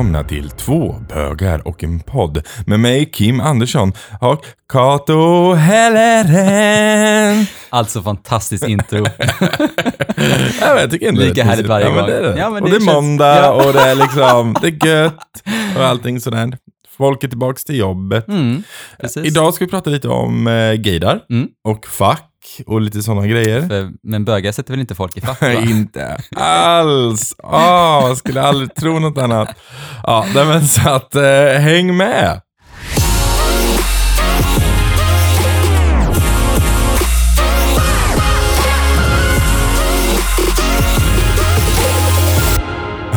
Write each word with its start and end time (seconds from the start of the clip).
välkomna 0.00 0.24
till 0.24 0.50
Två 0.50 0.94
bögar 1.08 1.68
och 1.68 1.84
en 1.84 2.00
podd 2.00 2.46
med 2.66 2.80
mig 2.80 3.10
Kim 3.12 3.40
Andersson 3.40 3.92
och 4.20 4.44
Kato 4.72 5.52
Helleren. 5.54 7.46
Alltså 7.70 8.02
fantastiskt 8.02 8.68
intro. 8.68 9.04
ja, 10.60 10.80
jag 10.80 10.90
tycker 10.90 11.08
ändå 11.08 11.20
Lika 11.20 11.40
är 11.40 11.44
härligt 11.44 11.66
varje 11.66 11.86
ja, 11.86 11.92
men 11.92 11.98
gång. 12.00 12.06
det 12.10 12.16
är 12.18 12.22
det. 12.22 12.38
Ja, 12.38 12.50
men 12.50 12.62
och 12.62 12.68
det 12.70 12.78
det 12.78 12.84
är 12.84 12.86
känns- 12.86 12.94
måndag 12.94 13.36
ja. 13.36 13.50
och 13.66 13.72
det 13.72 13.80
är 13.80 13.94
liksom, 13.94 14.56
det 14.62 14.66
är 14.68 14.86
gött 14.86 15.42
och 15.76 15.84
allting 15.84 16.20
sådär. 16.20 16.58
Folk 16.96 17.24
är 17.24 17.28
tillbaks 17.28 17.64
till 17.64 17.76
jobbet. 17.78 18.28
Mm, 18.28 18.62
precis. 19.00 19.26
Idag 19.26 19.54
ska 19.54 19.64
vi 19.64 19.70
prata 19.70 19.90
lite 19.90 20.08
om 20.08 20.46
eh, 20.46 20.72
gaydar 20.74 21.20
Mm. 21.30 21.48
och 21.68 21.86
fack 21.86 22.29
och 22.66 22.80
lite 22.80 23.02
sådana 23.02 23.26
grejer. 23.26 23.68
För, 23.68 23.90
men 24.02 24.24
bögar 24.24 24.52
sätter 24.52 24.70
väl 24.72 24.80
inte 24.80 24.94
folk 24.94 25.16
i 25.16 25.20
fack? 25.20 25.42
inte 25.70 26.16
alls. 26.36 27.34
Jag 27.42 28.16
skulle 28.16 28.42
aldrig 28.42 28.74
tro 28.74 28.98
något 28.98 29.18
annat. 29.18 29.48
Ja, 30.06 30.26
men 30.34 30.66
så 30.68 30.88
att 30.90 31.14
eh, 31.14 31.22
häng 31.58 31.96
med. 31.96 32.40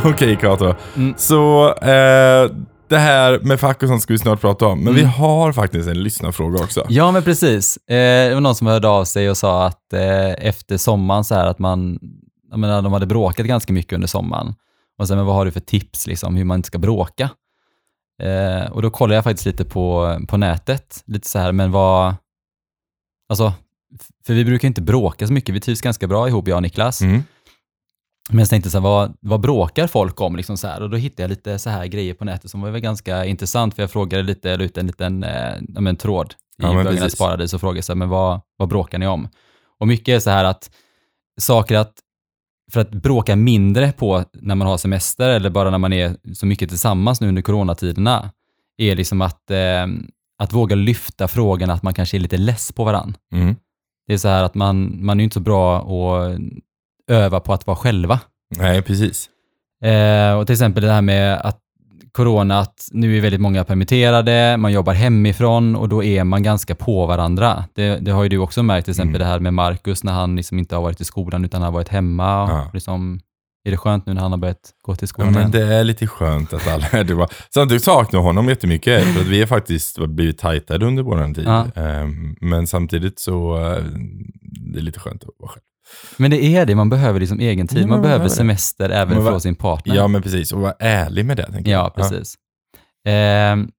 Okej 0.06 0.36
Kato, 0.42 0.76
Mm. 0.96 1.14
så 1.18 1.74
eh, 1.74 2.50
det 2.94 3.00
här 3.00 3.40
med 3.40 3.60
fack 3.60 3.84
och 3.84 3.90
sånt 3.90 4.02
ska 4.02 4.14
vi 4.14 4.20
snart 4.20 4.42
prata 4.42 4.66
om. 4.66 4.80
Men 4.84 4.94
vi 4.94 5.02
Mm. 5.02 5.12
har 5.14 5.52
faktiskt 5.54 5.90
en 5.90 6.04
lyssnarfråga 6.04 6.64
också. 6.64 6.86
Ja, 6.90 7.12
men 7.12 7.24
precis. 7.24 7.78
Eh, 7.78 8.30
det 8.30 8.34
var 8.34 8.42
någon 8.42 8.56
som 8.56 8.68
hörde 8.68 8.88
av 8.88 9.06
sig 9.06 9.30
och 9.30 9.38
sa 9.38 9.66
att 9.66 9.94
eh, 9.94 10.32
efter 10.48 10.78
sommaren 10.78 11.24
så 11.24 11.36
här 11.36 11.46
att 11.46 11.60
man, 11.60 12.00
jag 12.50 12.60
menar, 12.60 12.82
de 12.82 12.94
hade 12.94 13.06
bråkat 13.06 13.46
ganska 13.46 13.74
mycket 13.74 13.94
under 13.94 14.08
sommaren. 14.08 14.56
Och 15.00 15.08
sen, 15.08 15.18
men 15.18 15.26
vad 15.26 15.36
har 15.36 15.46
du 15.46 15.52
för 15.52 15.60
tips 15.60 16.08
liksom 16.08 16.36
hur 16.36 16.44
man 16.46 16.56
inte 16.56 16.68
ska 16.68 16.78
bråka? 16.78 17.30
Eh, 18.24 18.72
och 18.72 18.82
då 18.82 18.90
kollade 18.90 19.16
jag 19.16 19.24
faktiskt 19.24 19.46
lite 19.46 19.66
på, 19.66 20.18
på 20.28 20.38
nätet, 20.38 21.04
lite 21.06 21.28
så 21.30 21.40
här, 21.40 21.52
men 21.52 21.72
vad, 21.72 22.16
alltså, 23.30 23.54
för 24.26 24.34
vi 24.34 24.46
brukar 24.46 24.68
inte 24.68 24.82
bråka 24.82 25.28
så 25.28 25.34
mycket, 25.34 25.56
vi 25.56 25.60
trivs 25.60 25.82
ganska 25.82 26.08
bra 26.08 26.28
ihop, 26.28 26.48
jag 26.48 26.56
och 26.56 26.62
Niklas. 26.62 27.02
Mm. 27.02 27.24
Men 28.30 28.40
jag 28.40 28.50
tänkte 28.50 28.70
så 28.70 28.78
här, 28.78 28.84
vad, 28.84 29.18
vad 29.20 29.40
bråkar 29.40 29.88
folk 29.88 30.22
om? 30.22 30.36
Liksom 30.36 30.58
så 30.58 30.68
här? 30.68 30.82
Och 30.82 30.90
då 30.90 30.98
hittade 30.98 31.24
jag 31.24 31.30
lite 31.30 31.60
så 31.60 31.70
här 31.70 31.86
grejer 31.86 32.14
på 32.14 32.26
nätet 32.26 32.52
som 32.52 32.62
var 32.62 32.70
väl 32.70 32.82
ganska 32.82 33.26
intressant, 33.26 33.76
för 33.76 33.84
jag 33.84 33.92
frågade 33.92 34.24
lite, 34.24 34.58
la 34.58 34.64
ut 34.64 34.78
en 34.78 34.88
liten 34.88 35.24
eh, 35.24 35.56
men, 35.68 35.96
tråd 35.96 36.34
i 36.60 36.64
Ja, 36.64 36.84
Bögarnas 36.84 37.16
paradis 37.16 37.54
och 37.54 37.62
frågade 37.62 37.82
så 37.82 37.92
här, 37.94 37.98
men 37.98 38.10
vad, 38.10 38.42
vad 38.58 38.70
bråkar 38.70 39.00
ni 39.00 39.08
om? 39.08 39.28
Och 39.80 39.88
mycket 39.88 40.16
är 40.16 40.20
så 40.20 40.30
här 40.30 40.44
att 40.44 40.72
saker 41.42 41.78
att, 41.78 41.94
för 42.72 42.82
att 42.82 42.92
bråka 42.92 43.36
mindre 43.36 43.92
på 43.92 44.24
när 44.34 44.56
man 44.56 44.68
har 44.68 44.78
semester 44.78 45.30
eller 45.30 45.50
bara 45.50 45.70
när 45.70 45.78
man 45.78 45.94
är 45.94 46.16
så 46.34 46.46
mycket 46.46 46.70
tillsammans 46.70 47.22
nu 47.22 47.28
under 47.28 47.42
coronatiderna, 47.42 48.32
är 48.78 48.96
liksom 48.96 49.22
att, 49.22 49.52
eh, 49.52 49.88
att 50.38 50.54
våga 50.54 50.76
lyfta 50.76 51.28
frågan 51.28 51.70
att 51.70 51.84
man 51.84 51.94
kanske 51.94 52.18
är 52.18 52.20
lite 52.20 52.38
less 52.38 52.72
på 52.72 52.84
varann. 52.84 53.18
Mm. 53.34 53.56
Det 54.08 54.14
är 54.14 54.18
så 54.18 54.28
här 54.28 54.44
att 54.44 54.56
man, 54.56 55.06
man 55.06 55.20
är 55.20 55.24
inte 55.24 55.34
så 55.34 55.40
bra 55.40 55.78
att 55.78 56.40
öva 57.12 57.40
på 57.40 57.54
att 57.54 57.68
vara 57.68 57.78
själva. 57.78 58.20
Nej, 58.58 58.82
precis. 58.82 59.30
Eh, 59.84 60.34
och 60.40 60.48
till 60.48 60.54
exempel 60.54 60.84
det 60.84 60.92
här 60.92 61.02
med 61.02 61.42
att 61.42 61.60
corona, 62.12 62.60
att 62.60 62.88
nu 62.92 63.18
är 63.18 63.22
väldigt 63.22 63.42
många 63.42 63.64
permitterade, 63.64 64.58
man 64.58 64.72
jobbar 64.74 64.94
hemifrån 64.94 65.76
och 65.76 65.90
då 65.90 66.04
är 66.04 66.24
man 66.24 66.44
ganska 66.44 66.76
på 66.76 67.06
varandra. 67.06 67.66
Det, 67.76 67.98
det 68.02 68.12
har 68.12 68.24
ju 68.24 68.30
du 68.30 68.38
också 68.38 68.64
märkt, 68.64 68.86
till 68.86 68.92
exempel 68.92 69.16
Mm. 69.16 69.20
det 69.28 69.32
här 69.32 69.40
med 69.40 69.54
Marcus 69.54 70.04
när 70.04 70.14
han 70.14 70.36
liksom 70.36 70.60
inte 70.60 70.76
har 70.76 70.82
varit 70.84 71.02
i 71.02 71.06
skolan 71.06 71.46
utan 71.46 71.62
har 71.62 71.72
varit 71.72 71.90
hemma. 71.90 72.24
Ja. 72.50 72.70
Liksom, 72.74 73.20
är 73.66 73.72
det 73.72 73.78
skönt 73.78 74.06
nu 74.06 74.14
när 74.14 74.22
han 74.22 74.32
har 74.32 74.38
börjat 74.38 74.72
gå 74.82 74.96
till 74.96 75.04
Ja, 75.06 75.08
skolan 75.08 75.32
men 75.34 75.40
igen? 75.40 75.52
det 75.52 75.76
är 75.76 75.84
lite 75.84 76.08
skönt 76.08 76.54
att 76.54 76.68
alla 76.68 76.86
är 76.92 77.04
det. 77.04 77.28
Samtidigt 77.54 77.84
saknar 77.84 78.20
honom 78.20 78.50
jättemycket, 78.50 79.04
för 79.04 79.22
att 79.22 79.28
vi 79.28 79.40
har 79.40 79.48
faktiskt 79.48 80.00
blivit 80.08 80.38
tajtade 80.38 80.86
under 80.86 81.04
vår 81.04 81.34
tid. 81.34 81.44
Ja. 81.48 81.66
Ehm, 81.76 82.36
men 82.42 82.68
samtidigt 82.68 83.20
så 83.20 83.56
eh, 83.58 83.84
det 84.74 84.80
är 84.80 84.84
lite 84.84 85.00
skönt 85.00 85.24
att 85.24 85.30
vara 85.38 85.50
själv. 85.52 85.64
Men 86.18 86.32
det 86.32 86.44
är 86.44 86.66
det, 86.66 86.76
man 86.76 86.90
behöver 86.90 87.20
liksom 87.20 87.40
egen 87.40 87.68
tid, 87.68 87.78
Ja, 87.78 87.82
man 87.82 87.90
man 87.90 88.02
behöver 88.02 88.24
det. 88.24 88.30
semester 88.30 88.90
även 88.90 89.26
från 89.26 89.42
sin 89.42 89.56
partner. 89.56 89.96
Ja, 89.96 90.08
men 90.08 90.22
precis. 90.22 90.52
Och 90.54 90.62
vara 90.62 90.74
ärlig 90.80 91.26
med 91.26 91.38
det, 91.38 91.52
tänker 91.52 91.72
jag. 91.72 91.86
Ja, 91.86 91.90
precis. 91.96 92.36
Ehm, 93.08 93.70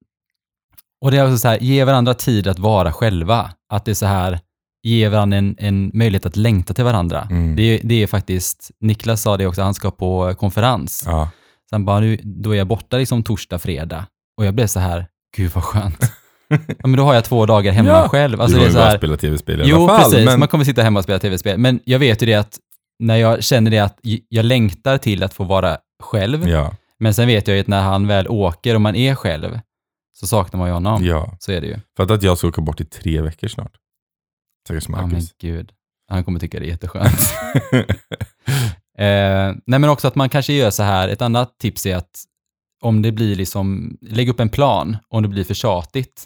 och 1.04 1.10
det 1.10 1.18
är 1.18 1.24
också 1.24 1.38
så 1.38 1.48
här, 1.48 1.58
ge 1.58 1.84
varandra 1.84 2.14
tid 2.14 2.46
att 2.46 2.58
vara 2.58 2.92
själva. 2.92 3.50
Att 3.72 3.84
det 3.84 3.90
är 3.90 3.94
så 3.94 4.06
här, 4.06 4.40
ge 4.82 5.08
varandra 5.08 5.38
en, 5.38 5.56
en 5.58 5.90
möjlighet 5.94 6.26
att 6.26 6.36
längta 6.36 6.74
till 6.74 6.84
varandra. 6.84 7.28
Mm. 7.30 7.56
Det, 7.56 7.80
det 7.84 8.02
är 8.02 8.06
faktiskt, 8.06 8.70
Niklas 8.80 9.22
sa 9.22 9.36
det 9.36 9.46
också, 9.46 9.62
han 9.62 9.74
ska 9.74 9.90
på 9.90 10.34
konferens. 10.34 11.02
Ja. 11.06 11.30
Sen 11.70 11.84
bara, 11.84 12.00
nu, 12.00 12.16
då 12.22 12.50
är 12.50 12.58
jag 12.58 12.66
borta 12.66 12.96
liksom 12.96 13.22
torsdag, 13.22 13.58
fredag. 13.58 14.06
Och 14.38 14.46
jag 14.46 14.54
blev 14.54 14.66
så 14.66 14.80
här, 14.80 15.06
gud 15.36 15.50
vad 15.54 15.64
skönt. 15.64 16.12
ja, 16.78 16.86
men 16.86 16.92
då 16.96 17.02
har 17.04 17.14
jag 17.14 17.24
två 17.24 17.46
dagar 17.46 17.72
hemma 17.72 17.88
Ja. 17.88 18.08
själv. 18.08 18.40
Alltså, 18.40 18.58
du 18.58 18.64
det 18.64 18.64
har 18.64 18.66
är 18.66 18.68
ju 18.70 18.72
så 18.74 18.78
bara 18.78 18.88
här, 18.90 18.96
spelat 18.96 19.20
tv-spel 19.20 19.60
i 19.60 19.64
Jo, 19.66 19.76
alla 19.76 19.88
fall. 19.98 20.10
precis. 20.10 20.26
Men, 20.26 20.38
Man 20.38 20.48
kommer 20.48 20.64
sitta 20.64 20.82
hemma 20.82 20.98
och 20.98 21.04
spela 21.04 21.18
tv-spel. 21.18 21.58
Men 21.58 21.80
jag 21.84 21.98
vet 21.98 22.22
ju 22.22 22.26
det 22.26 22.34
att 22.34 22.58
när 22.98 23.16
jag 23.16 23.44
känner 23.44 23.70
det 23.70 23.78
att 23.78 23.98
jag 24.28 24.44
längtar 24.44 24.98
till 24.98 25.22
att 25.22 25.34
få 25.34 25.44
vara 25.44 25.78
själv, 26.02 26.48
ja, 26.48 26.74
men 26.98 27.14
sen 27.14 27.26
vet 27.26 27.48
jag 27.48 27.54
ju 27.54 27.60
att 27.60 27.66
när 27.66 27.82
han 27.82 28.06
väl 28.06 28.28
åker 28.28 28.74
och 28.74 28.80
man 28.80 28.96
är 28.96 29.14
själv, 29.14 29.60
så 30.12 30.26
saknar 30.26 30.58
man 30.58 30.68
ju 30.68 30.72
honom. 30.74 31.04
ja. 31.04 31.36
Så 31.40 31.52
är 31.52 31.60
det 31.60 31.66
ju. 31.66 31.76
För 31.96 32.14
att, 32.14 32.22
jag 32.22 32.38
ska 32.38 32.48
åka 32.48 32.60
bort 32.60 32.80
i 32.80 32.84
tre 32.84 33.20
veckor 33.20 33.48
snart. 33.48 33.72
Stackars 34.66 34.84
Ja, 34.88 34.96
men 34.96 35.08
Marcus. 35.10 35.34
gud. 35.40 35.70
Han 36.10 36.24
kommer 36.24 36.40
tycka 36.40 36.60
det 36.60 36.66
är 36.66 36.68
jätteskönt. 36.68 37.20
eh, 38.98 39.54
nej, 39.66 39.78
men 39.80 39.84
också 39.84 40.08
att 40.08 40.14
man 40.14 40.28
kanske 40.28 40.52
gör 40.52 40.70
så 40.70 40.82
här. 40.82 41.08
Ett 41.08 41.22
annat 41.22 41.58
tips 41.58 41.86
är 41.86 41.96
att 41.96 42.10
om 42.82 43.02
det 43.02 43.12
blir 43.12 43.36
liksom, 43.36 43.96
lägg 44.00 44.28
upp 44.28 44.40
en 44.40 44.48
plan 44.48 44.96
om 45.08 45.22
det 45.22 45.28
blir 45.28 45.44
för 45.44 45.54
tjatigt. 45.54 46.24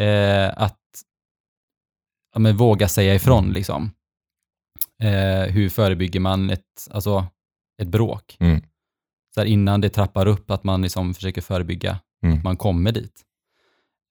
Eh, 0.00 0.52
att 0.56 0.78
ja, 2.34 2.38
men 2.38 2.56
våga 2.56 2.88
säga 2.88 3.14
ifrån 3.14 3.52
liksom. 3.52 3.90
Eh, 5.02 5.52
hur 5.52 5.68
förebygger 5.68 6.20
man 6.20 6.50
ett, 6.50 6.88
alltså, 6.90 7.26
ett 7.82 7.88
bråk? 7.88 8.36
Mm. 8.40 8.62
Så 9.34 9.44
innan 9.44 9.80
det 9.80 9.88
trappar 9.88 10.26
upp, 10.26 10.50
att 10.50 10.64
man 10.64 10.82
liksom 10.82 11.14
försöker 11.14 11.40
förebygga 11.40 11.98
Mm. 12.22 12.38
att 12.38 12.44
man 12.44 12.56
kommer 12.56 12.92
dit. 12.92 13.22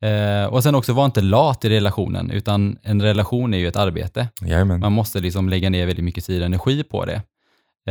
Eh, 0.04 0.46
och 0.46 0.64
sen 0.64 0.76
också, 0.76 0.94
var 0.94 1.06
inte 1.06 1.22
lat 1.22 1.66
i 1.66 1.70
relationen, 1.70 2.32
utan 2.32 2.78
en 2.82 3.02
relation 3.02 3.54
är 3.54 3.58
ju 3.58 3.68
ett 3.68 3.76
arbete. 3.76 4.28
Jajamän. 4.42 4.80
Man 4.80 4.92
måste 4.92 5.20
liksom 5.20 5.50
lägga 5.50 5.70
ner 5.70 5.86
väldigt 5.86 6.06
mycket 6.06 6.26
tid 6.26 6.40
och 6.40 6.46
energi 6.46 6.84
på 6.84 7.06
det. 7.06 7.22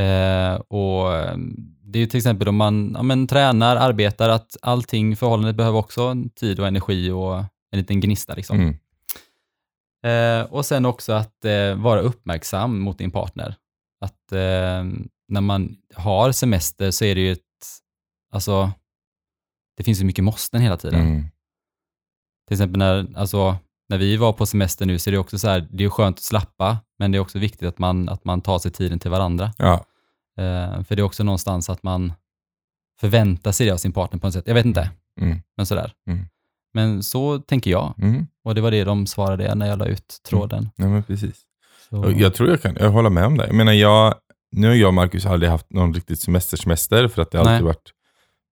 Eh, 0.03 0.54
och 0.54 1.15
eh, 1.16 1.36
det 1.82 1.98
är 1.98 2.00
ju 2.00 2.06
till 2.06 2.16
exempel 2.16 2.48
om 2.48 2.56
man 2.56 2.92
ja, 2.97 3.03
men, 3.03 3.26
tränar, 3.26 3.76
arbetar, 3.76 4.28
att 4.28 4.56
allting, 4.62 5.16
förhållandet 5.16 5.56
behöver 5.56 5.78
också 5.78 6.15
tid 6.34 6.60
och 6.60 6.66
energi 6.66 7.10
och 7.10 7.44
en 7.70 7.78
liten 7.78 8.00
gnista. 8.00 8.34
Liksom. 8.34 8.60
Mm. 8.60 8.74
Eh, 10.02 10.46
och 10.52 10.66
sen 10.66 10.86
också 10.86 11.12
att 11.12 11.44
eh, 11.44 11.74
vara 11.74 12.00
uppmärksam 12.00 12.80
mot 12.80 12.98
din 12.98 13.10
partner. 13.10 13.54
Att 14.00 14.32
eh, 14.32 14.84
när 15.28 15.40
man 15.40 15.76
har 15.94 16.32
semester 16.32 16.90
så 16.90 17.04
är 17.04 17.14
det 17.14 17.20
ju 17.20 17.32
ett, 17.32 17.40
alltså, 18.32 18.72
det 19.76 19.84
finns 19.84 20.00
ju 20.00 20.04
mycket 20.04 20.24
måsten 20.24 20.60
hela 20.60 20.76
tiden. 20.76 21.00
Mm. 21.00 21.24
Till 22.48 22.54
exempel 22.54 22.78
när, 22.78 23.06
alltså, 23.16 23.56
när 23.88 23.98
vi 23.98 24.16
var 24.16 24.32
på 24.32 24.46
semester 24.46 24.86
nu 24.86 24.98
så 24.98 25.10
är 25.10 25.12
det 25.12 25.18
också 25.18 25.38
så 25.38 25.48
här, 25.48 25.68
det 25.70 25.84
är 25.84 25.88
skönt 25.88 26.16
att 26.16 26.22
slappa, 26.22 26.78
men 26.98 27.12
det 27.12 27.18
är 27.18 27.20
också 27.20 27.38
viktigt 27.38 27.68
att 27.68 27.78
man, 27.78 28.08
att 28.08 28.24
man 28.24 28.40
tar 28.40 28.58
sig 28.58 28.70
tiden 28.70 28.98
till 28.98 29.10
varandra. 29.10 29.52
Ja. 29.58 29.74
Eh, 30.38 30.82
för 30.82 30.96
det 30.96 31.02
är 31.02 31.04
också 31.04 31.24
någonstans 31.24 31.70
att 31.70 31.82
man 31.82 32.12
förväntar 33.00 33.52
sig 33.52 33.66
det 33.66 33.72
av 33.72 33.76
sin 33.76 33.92
partner 33.92 34.20
på 34.20 34.26
något 34.26 34.34
sätt. 34.34 34.46
Jag 34.46 34.54
vet 34.54 34.66
inte, 34.66 34.90
Mm. 35.20 35.38
men 35.56 35.66
sådär. 35.66 35.92
Mm. 36.06 36.24
Men 36.74 37.03
så 37.03 37.38
tänker 37.38 37.70
jag. 37.70 37.94
Mm. 37.98 38.26
Och 38.44 38.54
det 38.54 38.60
var 38.60 38.70
det 38.70 38.84
de 38.84 39.06
svarade 39.06 39.54
när 39.54 39.66
jag 39.66 39.78
la 39.78 39.86
ut 39.86 40.20
tråden. 40.28 40.68
Ja, 40.76 40.88
men 40.88 41.03
precis. 41.03 41.36
Så, 41.91 42.15
Jag 42.16 42.34
tror 42.34 42.48
jag 42.48 42.62
kan 42.62 42.76
jag 42.80 42.91
håller 42.91 43.10
med 43.10 43.26
om 43.26 43.36
det. 43.36 43.47
Jag 43.47 43.54
menar, 43.54 43.72
jag, 43.72 44.15
nu 44.53 44.66
har 44.66 44.74
jag 44.74 44.88
och 44.88 44.94
Marcus 44.94 45.26
aldrig 45.26 45.50
haft 45.50 45.72
någon 45.72 45.94
riktigt 45.94 46.20
semestersemester 46.20 47.09
för 47.09 47.22
att 47.22 47.30
det 47.30 47.38
har 47.38 47.44
Nej. 47.44 47.54
alltid 47.54 47.66
varit 47.66 47.92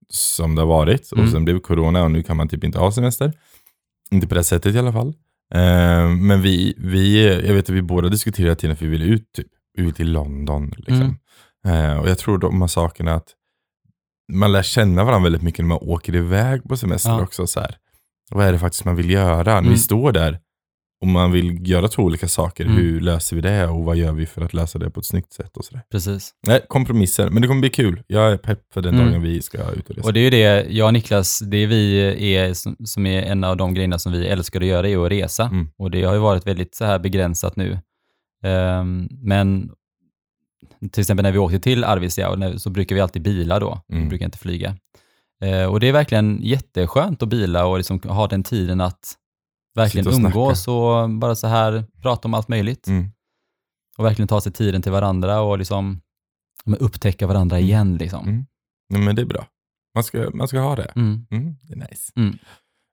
som 0.08 0.54
det 0.54 0.62
har 0.62 0.66
varit. 0.68 1.12
Mm. 1.12 1.24
Och 1.24 1.30
sen 1.30 1.44
blev 1.44 1.60
corona 1.60 2.02
och 2.04 2.10
nu 2.10 2.22
kan 2.22 2.36
man 2.36 2.48
typ 2.48 2.64
inte 2.64 2.78
ha 2.78 2.92
semester. 2.92 3.32
Inte 4.10 4.26
på 4.28 4.34
det 4.34 4.44
sättet 4.44 4.74
i 4.74 4.78
alla 4.78 4.92
fall. 4.92 5.08
Eh, 5.54 6.08
men 6.08 6.42
vi, 6.42 6.74
vi, 6.78 7.26
jag 7.46 7.54
vet 7.54 7.64
att 7.64 7.74
vi 7.74 7.82
båda 7.82 8.08
diskuterade 8.08 8.56
tiden 8.56 8.74
att 8.74 8.82
vi 8.82 8.86
ville 8.88 9.04
ut, 9.04 9.32
typ, 9.32 9.46
ut 9.78 10.00
i 10.00 10.04
London. 10.04 10.72
Liksom. 10.76 11.18
Eh, 11.66 11.98
och 11.98 12.08
jag 12.08 12.18
tror 12.18 12.38
de 12.38 12.60
här 12.60 12.68
sakerna 12.68 13.14
att 13.14 13.28
man 14.32 14.52
lär 14.52 14.62
känna 14.62 15.04
varandra 15.04 15.24
väldigt 15.24 15.42
mycket 15.42 15.58
när 15.58 15.68
man 15.68 15.78
åker 15.80 16.14
iväg 16.14 16.64
på 16.64 16.76
semester 16.76 17.10
Ja. 17.10 17.22
också. 17.22 17.46
Så 17.46 17.60
här. 17.60 17.76
Vad 18.30 18.46
är 18.46 18.52
det 18.52 18.58
faktiskt 18.58 18.84
man 18.84 18.96
vill 18.96 19.10
göra? 19.10 19.42
När 19.52 19.58
Mm. 19.58 19.70
vi 19.72 19.78
står 19.78 20.12
där 20.12 20.38
och 21.00 21.06
man 21.06 21.32
vill 21.32 21.68
göra 21.70 21.88
två 21.88 22.02
olika 22.02 22.28
saker. 22.28 22.64
Mm. 22.64 22.76
Hur 22.76 23.00
löser 23.00 23.36
vi 23.36 23.42
det 23.42 23.66
och 23.66 23.84
vad 23.84 23.96
gör 23.96 24.12
vi 24.12 24.26
för 24.26 24.42
att 24.42 24.54
lösa 24.54 24.78
det 24.78 24.90
på 24.90 25.00
ett 25.00 25.06
snyggt 25.06 25.32
sätt? 25.32 25.56
och 25.56 25.64
så 25.64 25.74
där. 25.74 25.82
Precis. 25.90 26.30
Nej, 26.46 26.60
kompromisser. 26.68 27.30
Men 27.30 27.42
det 27.42 27.48
kommer 27.48 27.60
bli 27.60 27.70
kul. 27.70 28.02
Jag 28.06 28.32
är 28.32 28.36
pepp 28.36 28.60
för 28.74 28.82
den 28.82 28.94
Mm. 28.94 29.06
dagen 29.10 29.22
vi 29.22 29.42
ska 29.42 29.58
ut 29.70 29.90
och 29.90 29.96
resa. 29.96 30.06
Och 30.08 30.12
det 30.12 30.20
är 30.20 30.24
ju 30.24 30.30
det, 30.30 30.66
jag 30.70 30.86
och 30.86 30.92
Niklas, 30.92 31.38
det 31.38 31.66
vi 31.66 31.98
är, 32.36 32.54
som, 32.86 33.06
är 33.06 33.22
en 33.22 33.44
av 33.44 33.56
de 33.56 33.74
grejerna 33.74 33.98
som 33.98 34.12
vi 34.12 34.26
älskar 34.26 34.60
att 34.60 34.66
göra, 34.66 34.88
är 34.88 35.04
att 35.06 35.10
resa. 35.12 35.44
Mm. 35.44 35.68
Och 35.78 35.90
det 35.90 36.02
har 36.02 36.14
ju 36.14 36.20
varit 36.20 36.46
väldigt 36.46 36.74
så 36.74 36.84
här 36.84 36.98
begränsat 36.98 37.56
nu. 37.56 37.78
Ehm, 38.44 39.08
men 39.10 39.70
till 40.92 41.00
exempel 41.00 41.22
när 41.22 41.32
vi 41.32 41.38
åkte 41.38 41.58
till 41.60 41.84
Arvidsjaur 41.84 42.58
så 42.58 42.70
brukar 42.70 42.94
vi 42.94 43.00
alltid 43.00 43.22
bila 43.22 43.58
då, 43.60 43.80
Mm. 43.90 44.02
vi 44.02 44.08
brukar 44.08 44.24
inte 44.26 44.38
flyga. 44.38 44.76
Eh, 45.44 45.64
och 45.64 45.80
det 45.80 45.88
är 45.88 45.92
verkligen 45.92 46.38
jätteskönt 46.42 47.22
att 47.22 47.28
bila 47.28 47.66
och 47.66 47.76
liksom 47.76 48.00
ha 48.04 48.26
den 48.26 48.42
tiden 48.42 48.80
att 48.80 49.14
verkligen 49.74 50.06
och 50.06 50.14
snacka. 50.14 50.38
umgås 50.38 50.68
och 50.68 51.10
bara 51.10 51.34
så 51.34 51.46
här 51.46 51.84
prata 52.02 52.28
om 52.28 52.34
allt 52.34 52.48
möjligt. 52.48 52.86
Mm. 52.88 53.10
Och 53.98 54.04
verkligen 54.04 54.28
ta 54.28 54.40
sig 54.40 54.52
tiden 54.52 54.82
till 54.82 54.92
varandra 54.92 55.40
och 55.40 55.58
liksom 55.58 56.00
upptäcka 56.78 57.26
varandra 57.26 57.58
igen. 57.58 57.96
Liksom. 57.96 58.28
Mm. 58.28 58.46
Nej, 58.88 59.02
men 59.02 59.16
det 59.16 59.22
är 59.22 59.26
bra. 59.26 59.46
Man 59.94 60.04
ska, 60.04 60.30
man 60.34 60.48
ska 60.48 60.60
ha 60.60 60.76
det. 60.76 60.92
Mm. 60.96 61.26
Mm, 61.30 61.56
det 61.62 61.72
är 61.72 61.76
nice. 61.76 62.12
Mm. 62.16 62.38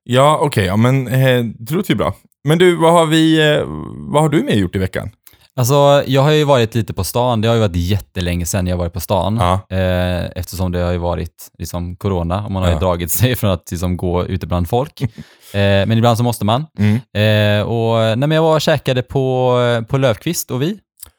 Ja, 0.04 0.38
okej. 0.42 0.64
ja, 0.64 0.76
men 0.76 1.08
eh, 1.08 1.44
det 1.44 1.74
låter 1.74 1.90
ju 1.90 1.96
bra. 1.96 2.14
Men 2.48 2.58
du, 2.58 2.76
vad 2.76 2.92
har, 2.92 3.06
vi, 3.06 3.52
eh, 3.54 3.64
vad 4.12 4.22
har 4.22 4.28
du 4.28 4.42
med 4.42 4.56
gjort 4.56 4.76
i 4.76 4.78
veckan? 4.78 5.10
Alltså, 5.56 6.02
jag 6.06 6.22
har 6.22 6.30
ju 6.30 6.44
varit 6.44 6.74
lite 6.74 6.94
på 6.94 7.04
stan. 7.04 7.40
Det 7.40 7.48
har 7.48 7.54
ju 7.54 7.60
varit 7.60 7.76
jättelänge 7.76 8.46
sedan 8.46 8.66
jag 8.66 8.76
varit 8.76 8.92
på 8.92 9.00
stan. 9.00 9.36
Ja. 9.36 9.76
Eh, 9.76 10.24
eftersom 10.36 10.72
det 10.72 10.78
har 10.78 10.92
ju 10.92 10.98
varit 10.98 11.50
liksom, 11.58 11.96
corona 11.96 12.44
och 12.44 12.50
man 12.52 12.62
har 12.62 12.70
ju 12.70 12.74
Ja. 12.74 12.80
dragit 12.80 13.10
sig 13.10 13.36
från 13.36 13.50
att 13.50 13.70
liksom, 13.70 13.96
gå 13.96 14.24
ute 14.26 14.46
bland 14.46 14.68
folk. 14.68 15.00
eh, 15.02 15.08
men 15.52 15.92
ibland 15.92 16.16
så 16.18 16.24
måste 16.24 16.44
man. 16.44 16.66
Mm. 16.78 16.94
Eh, 16.94 17.66
och, 17.66 18.18
nej, 18.18 18.30
jag 18.32 18.42
var 18.42 18.54
och 18.54 18.60
käkade 18.60 19.02
på, 19.02 19.58
på 19.88 19.98
Lövkvist 19.98 20.50
och 20.50 20.62
vi. 20.62 20.70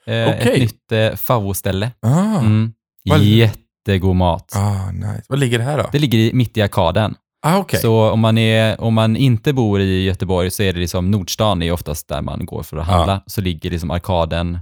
Eh, 0.08 0.30
Okej. 0.30 0.52
Ett 0.54 0.60
nytt 0.60 0.92
eh, 0.92 1.16
favvoställe. 1.16 1.92
Ah, 2.02 2.40
Mm. 2.40 2.74
Jättegod 3.22 4.16
mat. 4.16 4.54
ah, 4.56 4.92
nice. 4.92 5.24
Vad 5.30 5.40
ligger 5.40 5.58
det 5.58 5.64
här 5.64 5.78
då? 5.78 5.90
Det 5.92 6.00
ligger 6.00 6.18
i, 6.18 6.34
mitt 6.34 6.58
i 6.58 6.62
arkaden. 6.62 7.16
Ah, 7.48 7.58
okej. 7.58 7.80
Så 7.80 8.10
om 8.12 8.20
man, 8.20 8.38
är, 8.38 8.82
om 8.82 8.94
man 8.94 9.16
inte 9.16 9.54
bor 9.54 9.82
i 9.82 10.04
Göteborg 10.04 10.52
så 10.52 10.64
är 10.64 10.74
det 10.74 10.80
liksom 10.80 11.12
Nordstan 11.12 11.62
är 11.62 11.72
oftast 11.72 12.08
där 12.08 12.22
man 12.22 12.46
går 12.46 12.64
för 12.64 12.78
att 12.78 12.88
handla. 12.88 13.22
Så 13.26 13.42
ligger 13.42 13.72
liksom 13.72 13.92
arkaden 13.92 14.60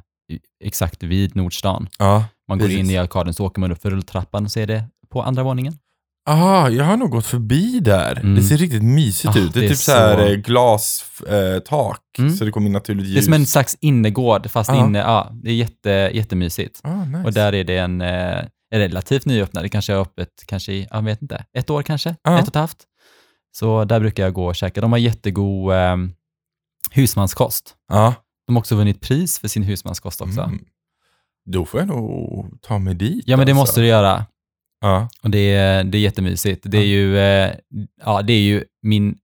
exakt 0.64 1.04
vid 1.04 1.36
Nordstan. 1.36 1.90
Ja. 2.00 2.26
Man 2.50 2.58
går 2.58 2.66
Precis. 2.66 2.80
in 2.80 2.90
i 2.90 2.98
arkaden 2.98 3.34
så 3.34 3.46
åker 3.46 3.60
man 3.60 3.72
upp 3.72 3.82
för 3.82 3.90
rulltrappan 3.92 4.46
och 4.46 4.52
så 4.52 4.60
är 4.60 4.68
det 4.68 4.84
på 5.12 5.22
andra 5.24 5.44
våningen. 5.44 5.74
Ah, 6.30 6.70
jag 6.70 6.86
har 6.86 6.98
nog 6.98 7.10
gått 7.12 7.26
förbi 7.26 7.80
där. 7.80 8.20
Mm. 8.20 8.36
Det 8.36 8.42
ser 8.42 8.58
riktigt 8.58 8.84
mysigt 8.84 9.36
Ah, 9.36 9.40
ut. 9.40 9.54
Det 9.54 9.60
är, 9.60 9.62
det 9.62 9.68
är 9.68 9.70
typ 9.70 9.78
så 9.78 9.92
här 9.92 10.18
så- 10.18 10.24
eh, 10.24 10.34
glastak, 10.36 11.30
eh, 11.30 11.60
tak, 11.60 12.00
Mm. 12.20 12.32
så 12.36 12.46
det 12.46 12.52
kommer 12.52 12.68
in 12.68 12.74
naturligt 12.74 13.06
ljus. 13.06 13.14
Det 13.16 13.20
är 13.20 13.24
som 13.24 13.34
en 13.34 13.46
slags 13.46 13.78
innergård 13.82 14.50
fast 14.50 14.70
Ja. 14.70 14.86
inne, 14.86 15.00
ja, 15.00 15.30
det 15.34 15.50
är 15.50 15.56
jätte, 15.56 15.90
jättemysigt. 16.14 16.80
Ah, 16.84 17.06
nice. 17.06 17.24
Och 17.26 17.34
där 17.34 17.54
är 17.54 17.64
det 17.64 17.78
en 17.78 18.02
eh, 18.02 18.40
relativt 18.80 19.26
nyöppnad, 19.26 19.64
det 19.64 19.70
kanske 19.70 19.94
är 19.94 19.98
öppet 19.98 20.30
kanske 20.48 20.74
i, 20.74 20.88
jag 20.92 21.02
vet 21.02 21.22
inte, 21.22 21.46
ett 21.58 21.70
år 21.70 21.84
kanske, 21.84 22.16
Ja. 22.24 22.36
ett 22.38 22.42
och 22.42 22.48
ett 22.48 22.56
halvt. 22.56 22.78
Så 23.58 23.84
där 23.86 24.00
brukar 24.00 24.24
jag 24.24 24.34
gå 24.34 24.46
och 24.46 24.56
käka. 24.56 24.82
De 24.82 24.92
har 24.92 25.00
jättegod 25.00 25.74
eh, 25.74 25.96
husmanskost. 26.92 27.76
Ja. 27.88 28.14
De 28.48 28.56
har 28.56 28.60
också 28.60 28.76
vunnit 28.76 29.02
pris 29.02 29.40
för 29.40 29.48
sin 29.48 29.64
husmanskost 29.64 30.22
också. 30.22 30.42
Mm. 30.42 30.66
Då 31.46 31.66
får 31.66 31.80
jag 31.80 31.88
nog 31.88 32.58
ta 32.62 32.80
mig 32.80 32.94
dit. 32.96 33.24
Ja 33.28 33.38
men 33.38 33.46
det 33.46 33.52
alltså. 33.52 33.62
måste 33.62 33.82
du 33.82 33.88
göra. 33.88 34.26
Ja. 34.82 35.10
Och 35.24 35.30
det 35.30 35.56
är, 35.56 35.84
det 35.84 35.98
är 35.98 36.02
jättemysigt. 36.02 36.62
Det 36.66 36.78
är 36.78 36.82
Ja. 36.82 36.88
ju, 36.88 37.18
eh, 37.20 37.52
ja, 38.06 38.22
det 38.22 38.34
är 38.34 38.42
ju 38.42 38.64
min 38.82 39.16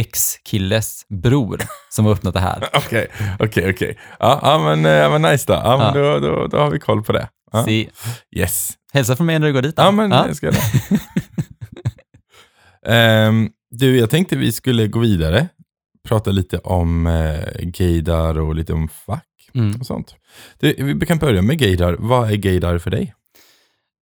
ex-killes 0.00 1.06
bror 1.08 1.62
som 1.90 2.04
har 2.04 2.12
öppnat 2.12 2.34
det 2.34 2.40
här. 2.40 2.68
Okej, 2.76 3.06
okej, 3.38 3.70
okej. 3.70 3.98
Ja, 4.18 4.60
men, 4.64 4.86
eh, 4.86 4.92
ja, 4.92 5.18
men 5.18 5.22
nice 5.32 5.44
då. 5.46 5.52
Ja, 5.52 5.76
men 5.76 6.02
Ja. 6.04 6.18
då, 6.18 6.26
då, 6.28 6.46
då 6.46 6.58
har 6.58 6.70
vi 6.70 6.78
koll 6.78 7.04
på 7.04 7.12
det. 7.12 7.28
Ja. 7.52 7.64
Se, 7.64 7.88
Yes. 8.36 8.70
hälsa 8.92 9.16
från 9.16 9.26
mig 9.26 9.38
när 9.38 9.46
du 9.46 9.52
går 9.52 9.62
dit. 9.62 9.76
då. 9.76 9.82
Ja, 9.82 9.90
men 9.90 10.10
jag 10.10 10.36
ska 10.36 10.50
det. 10.50 10.60
Ehm, 12.86 13.50
du, 13.70 13.98
jag 13.98 14.10
tänkte 14.10 14.36
vi 14.36 14.52
skulle 14.52 14.86
gå 14.88 14.98
vidare. 14.98 15.48
Prata 16.08 16.30
lite 16.30 16.58
om 16.58 17.06
eh, 17.06 17.60
gaydar 17.62 18.38
och 18.38 18.54
lite 18.54 18.72
om 18.72 18.88
fack 18.88 19.24
Mm. 19.54 19.80
och 19.80 19.86
sånt. 19.86 20.14
Du, 20.58 20.94
vi 20.94 21.06
kan 21.06 21.18
börja 21.18 21.42
med 21.42 21.58
gaydar. 21.58 21.96
Vad 21.98 22.30
är 22.30 22.36
gaydar 22.36 22.78
för 22.78 22.90
dig? 22.90 23.14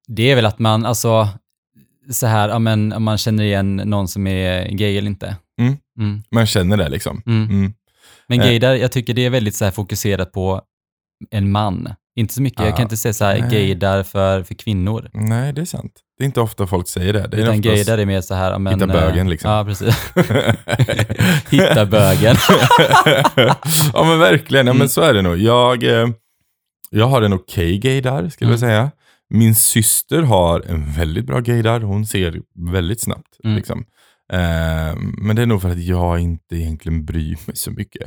Det 0.08 0.30
är 0.30 0.34
väl 0.36 0.46
att 0.46 0.58
man, 0.58 0.86
alltså, 0.86 1.28
så 2.12 2.26
här, 2.26 2.48
ja, 2.48 2.58
men, 2.58 3.02
man 3.02 3.18
känner 3.18 3.44
igen 3.44 3.76
någon 3.76 4.08
som 4.08 4.26
är 4.26 4.68
gay 4.68 4.96
eller 4.98 5.06
inte. 5.10 5.36
Mm. 5.60 5.76
Mm. 5.98 6.22
Man 6.30 6.46
känner 6.46 6.76
det 6.76 6.88
liksom. 6.88 7.22
Mm. 7.26 7.50
Mm. 7.50 7.72
Men 8.28 8.40
Eh. 8.40 8.46
gaydar, 8.46 8.74
jag 8.74 8.92
tycker 8.92 9.14
det 9.14 9.24
är 9.24 9.30
väldigt 9.30 9.54
så 9.54 9.64
här 9.64 9.72
fokuserat 9.72 10.32
på 10.32 10.62
en 11.30 11.50
man. 11.50 11.88
Inte 12.16 12.34
så 12.34 12.42
mycket, 12.42 12.60
jag 12.60 12.72
Ah, 12.72 12.76
kan 12.76 12.82
inte 12.82 12.96
säga 12.96 13.12
så 13.12 13.24
här 13.24 13.40
nej. 13.40 13.50
gaydar 13.50 14.02
för, 14.02 14.42
för 14.42 14.54
kvinnor. 14.54 15.10
Nej, 15.12 15.52
det 15.52 15.60
är 15.60 15.64
sant. 15.64 15.92
Det 16.18 16.24
är 16.24 16.26
inte 16.26 16.40
ofta 16.40 16.66
folk 16.66 16.88
säger 16.88 17.12
det. 17.12 17.26
det 17.30 17.36
är 17.36 17.40
Utan 17.42 17.60
gaydar 17.60 17.98
är 17.98 18.06
mer 18.06 18.20
så 18.20 18.34
här, 18.34 18.52
ja, 18.52 18.58
men, 18.58 18.74
Hitta 18.74 18.86
bögen, 18.86 19.26
eh, 19.26 19.30
liksom. 19.30 19.50
Ja, 19.50 19.64
precis. 19.64 20.12
Hitta 21.50 21.86
bögen. 21.86 22.36
ja 23.92 24.04
men 24.04 24.18
verkligen, 24.18 24.66
ja, 24.66 24.70
Mm. 24.70 24.78
men 24.78 24.88
så 24.88 25.00
är 25.00 25.14
det 25.14 25.22
nog. 25.22 25.36
Jag, 25.36 25.82
eh, 25.84 26.08
jag 26.90 27.06
har 27.06 27.22
en 27.22 27.32
okej 27.32 27.78
gaydar, 27.78 28.28
skulle 28.28 28.50
jag 28.50 28.58
Mm. 28.62 28.70
säga. 28.70 28.90
Min 29.30 29.54
syster 29.54 30.22
har 30.22 30.60
en 30.68 30.92
väldigt 30.92 31.26
bra 31.26 31.40
gaydar. 31.40 31.80
Hon 31.80 32.06
ser 32.06 32.40
väldigt 32.72 33.00
snabbt. 33.00 33.36
Mm. 33.44 33.56
Liksom. 33.56 33.84
Eh, 34.32 34.96
men 35.18 35.36
det 35.36 35.42
är 35.42 35.46
nog 35.46 35.62
för 35.62 35.70
att 35.70 35.82
jag 35.84 36.18
inte 36.20 36.56
egentligen 36.56 37.04
bryr 37.04 37.38
mig 37.46 37.56
så 37.56 37.70
mycket. 37.70 38.02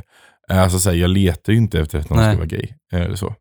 Eh, 0.50 0.62
Alltså, 0.62 0.78
så 0.78 0.90
här, 0.90 0.96
jag 0.96 1.10
letar 1.10 1.52
ju 1.52 1.58
inte 1.58 1.80
efter 1.80 1.98
att 1.98 2.10
någon 2.10 2.18
Nej. 2.18 2.28
ska 2.32 2.36
vara 2.36 2.46
gay. 2.46 2.68
Eller 2.92 3.16
så. 3.16 3.34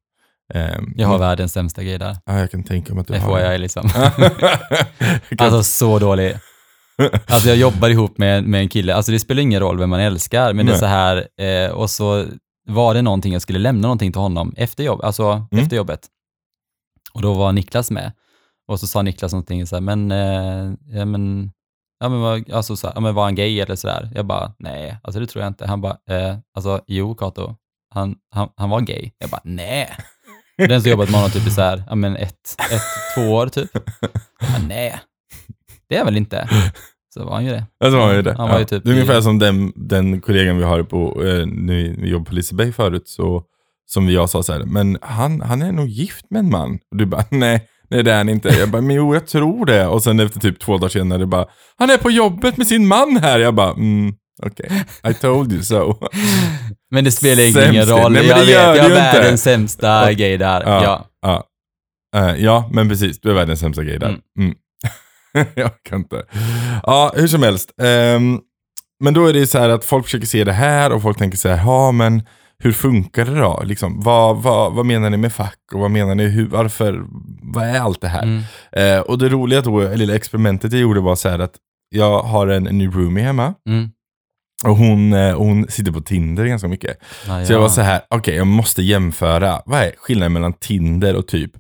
Eh, 0.54 0.62
Jag 0.96 1.08
har 1.08 1.14
men- 1.14 1.28
världens 1.28 1.54
sämsta 1.54 1.84
gaydar. 1.84 2.18
Ja, 2.26 2.40
jag 2.40 2.52
kan 2.52 2.64
tänka 2.64 2.94
mig 2.94 3.02
att 3.02 3.08
du 3.08 3.14
Det 3.14 3.20
har 3.20 3.40
det. 3.40 3.58
liksom. 3.58 3.90
Alltså 5.38 5.64
så 5.64 6.00
dålig. 6.00 6.36
Alltså 7.28 7.48
jag 7.48 7.58
jobbar 7.58 7.90
ihop 7.90 8.18
med, 8.18 8.44
med 8.44 8.62
en 8.62 8.70
kille, 8.70 8.96
alltså 8.96 9.12
det 9.12 9.20
spelar 9.20 9.42
ingen 9.42 9.60
roll 9.60 9.80
vem 9.80 9.90
man 9.90 10.00
älskar, 10.00 10.54
men 10.54 10.66
det 10.66 10.70
är 10.70 10.74
Nej. 10.74 10.80
så 10.80 10.86
här, 10.86 11.28
eh, 11.42 11.72
och 11.72 11.90
så 11.90 12.26
var 12.68 12.94
det 12.94 13.02
någonting, 13.02 13.34
jag 13.34 13.42
skulle 13.42 13.60
lämna 13.60 13.82
någonting 13.82 14.12
till 14.12 14.22
honom 14.22 14.54
efter, 14.58 14.84
jobb, 14.84 15.02
alltså 15.04 15.48
Mm. 15.52 15.64
efter 15.64 15.78
jobbet. 15.78 16.00
Och 17.14 17.22
då 17.22 17.34
var 17.34 17.52
Niklas 17.52 17.92
med. 17.92 18.12
Och 18.68 18.80
så 18.80 18.88
sa 18.88 19.02
Niklas 19.02 19.32
någonting 19.34 19.68
så 19.68 19.76
här, 19.76 19.82
men, 19.82 20.12
eh, 20.12 20.74
ja, 21.00 21.06
men, 21.06 21.52
ja, 22.00 22.10
men, 22.10 22.22
vad- 22.22 22.52
alltså, 22.52 22.76
så 22.76 22.88
här, 22.88 22.94
ja, 22.96 23.00
men 23.02 23.16
var 23.16 23.24
han 23.24 23.36
gay 23.36 23.60
eller 23.60 23.76
sådär? 23.76 24.10
Jag 24.16 24.26
bara, 24.26 24.54
nej, 24.60 24.98
alltså 25.04 25.20
det 25.20 25.28
tror 25.28 25.44
jag 25.44 25.50
inte. 25.50 25.68
Han 25.68 25.82
bara, 25.82 25.98
eh, 26.10 26.38
alltså 26.54 26.82
jo 26.88 27.16
Kato, 27.16 27.56
han, 27.94 28.16
han, 28.36 28.50
han 28.58 28.70
var 28.70 28.82
gay. 28.82 29.12
Jag 29.20 29.30
bara, 29.30 29.42
nej. 29.44 29.90
Den 30.68 30.82
som 30.82 30.92
jobbat 30.92 31.10
med 31.10 31.20
honom 31.20 31.32
typ 31.32 31.48
i 31.48 31.52
så 31.52 31.62
här, 31.62 31.84
ja, 31.90 31.96
men 31.96 32.16
ett, 32.16 32.56
ett, 32.72 32.82
två 33.16 33.22
år 33.34 33.48
typ. 33.48 33.74
Bara, 33.74 34.62
nej, 34.68 35.00
det 35.90 35.96
är 35.96 36.00
han 36.00 36.06
väl 36.06 36.18
inte. 36.18 36.50
Så 37.14 37.26
var 37.26 37.34
han 37.34 37.46
ju 37.46 37.52
det. 37.52 37.66
Alltså, 37.84 37.98
var 38.00 38.14
ju 38.14 38.22
det. 38.22 38.34
Han 38.38 38.50
var 38.50 38.56
ju 38.56 38.62
Ja. 38.62 38.68
typ 38.68 38.84
det 38.84 38.90
är 38.90 38.94
ungefär 38.94 39.20
i- 39.20 39.24
som 39.24 39.40
den, 39.40 39.72
den 39.76 40.22
kollegan 40.22 40.58
vi 40.58 40.64
har 40.64 40.84
på, 40.84 41.24
eh, 41.26 41.46
nu, 41.48 41.96
vi 42.02 42.10
jobbade 42.10 42.30
på 42.30 42.36
Liseberg 42.36 42.72
förut, 42.72 43.08
så, 43.08 43.44
som 43.86 44.10
jag 44.10 44.30
sa 44.30 44.44
så 44.44 44.54
här, 44.54 44.64
men 44.64 44.98
han, 45.02 45.42
han 45.42 45.62
är 45.62 45.72
nog 45.72 45.88
gift 45.88 46.26
med 46.30 46.40
en 46.40 46.50
man. 46.50 46.80
Och 46.92 46.98
du 46.98 47.06
bara, 47.06 47.24
nej, 47.32 47.68
nej 47.90 48.04
det 48.04 48.12
är 48.12 48.18
han 48.18 48.30
inte. 48.30 48.50
Jag 48.50 48.70
bara, 48.70 48.82
men 48.82 48.96
jo 48.96 49.14
jag 49.14 49.28
tror 49.28 49.66
det. 49.66 49.88
Och 49.88 50.04
sen 50.04 50.20
efter 50.20 50.40
typ 50.40 50.60
två 50.60 50.78
dagar 50.78 50.90
senare, 50.90 51.26
bara, 51.26 51.46
han 51.78 51.90
är 51.90 51.98
på 51.98 52.12
jobbet 52.12 52.58
med 52.58 52.68
sin 52.68 52.88
man 52.88 53.18
här. 53.22 53.40
Jag 53.40 53.56
bara, 53.56 53.72
mm, 53.72 54.14
okej, 54.46 54.84
I 55.10 55.14
told 55.14 55.54
you 55.54 55.64
so. 55.64 55.96
Men 56.92 57.04
det 57.04 57.12
spelar 57.12 57.44
ingen 57.44 57.86
Sämst. 57.86 58.04
roll. 58.04 58.12
Nej, 58.12 58.26
jag 58.28 58.38
vet, 58.40 58.50
jag 58.50 58.78
är 58.78 58.84
inte. 58.84 58.96
världens 58.96 59.42
sämsta 59.44 60.14
gay 60.14 60.38
där. 60.38 60.62
Ja. 60.62 60.84
Ja. 60.84 61.06
Ja. 61.22 61.44
Eh, 62.30 62.36
ja, 62.44 62.70
men 62.72 62.90
precis. 62.90 63.20
Du 63.22 63.30
är 63.30 63.34
världens 63.34 63.60
sämsta 63.60 63.84
gay 63.84 63.98
där. 63.98 64.08
Mm. 64.08 64.22
Mm. 64.40 64.56
jag 65.56 65.72
kan 65.84 66.00
inte. 66.00 66.24
Ja, 66.84 67.12
hur 67.16 67.28
som 67.28 67.44
helst. 67.44 67.72
Ehm, 67.82 68.40
men 69.04 69.14
då 69.14 69.26
är 69.26 69.34
det 69.34 69.48
så 69.48 69.60
här 69.60 69.70
att 69.70 69.86
folk 69.86 70.06
försöker 70.06 70.28
se 70.28 70.44
det 70.44 70.52
här 70.54 70.92
och 70.92 71.02
folk 71.02 71.18
tänker 71.18 71.38
så 71.38 71.50
här, 71.50 71.58
ja 71.58 71.92
men 71.92 72.24
hur 72.64 72.72
funkar 72.72 73.26
det 73.26 73.40
då? 73.40 73.62
Liksom, 73.66 74.02
vad, 74.02 74.38
vad, 74.42 74.74
vad 74.74 74.86
menar 74.86 75.10
ni 75.10 75.18
med 75.18 75.34
fack 75.34 75.60
och 75.74 75.80
vad 75.80 75.92
menar 75.92 76.16
ni, 76.16 76.28
hur, 76.28 76.48
varför, 76.48 77.04
vad 77.42 77.64
är 77.64 77.80
allt 77.80 78.02
det 78.02 78.08
här? 78.08 78.24
Mm. 78.24 78.44
Eh, 78.72 79.00
och 79.00 79.18
det 79.18 79.30
roliga 79.30 79.62
då, 79.62 79.80
det 79.80 79.96
lilla 79.98 80.16
experimentet 80.16 80.72
jag 80.72 80.82
gjorde 80.82 81.00
var 81.00 81.16
så 81.16 81.30
här 81.30 81.40
att 81.40 81.54
jag 81.90 82.20
har 82.24 82.48
en 82.48 82.64
ny 82.64 82.88
roomie 82.88 83.24
hemma 83.24 83.54
Mm. 83.70 83.90
Och 84.66 84.76
hon, 84.78 85.14
eh, 85.14 85.38
hon 85.38 85.68
sitter 85.70 85.92
på 85.92 86.02
Tinder 86.02 86.46
ganska 86.46 86.68
mycket. 86.68 86.98
Ja, 87.28 87.46
Så 87.46 87.54
jag 87.54 87.58
ja. 87.58 87.62
var 87.62 87.70
så 87.70 87.82
här, 87.82 88.02
okej 88.10 88.36
jag 88.36 88.48
måste 88.48 88.82
jämföra, 88.82 89.62
vad 89.66 89.80
är 89.80 89.92
skillnaden 89.98 90.34
mellan 90.34 90.54
Tinder 90.54 91.16
och 91.16 91.28
typ 91.28 91.52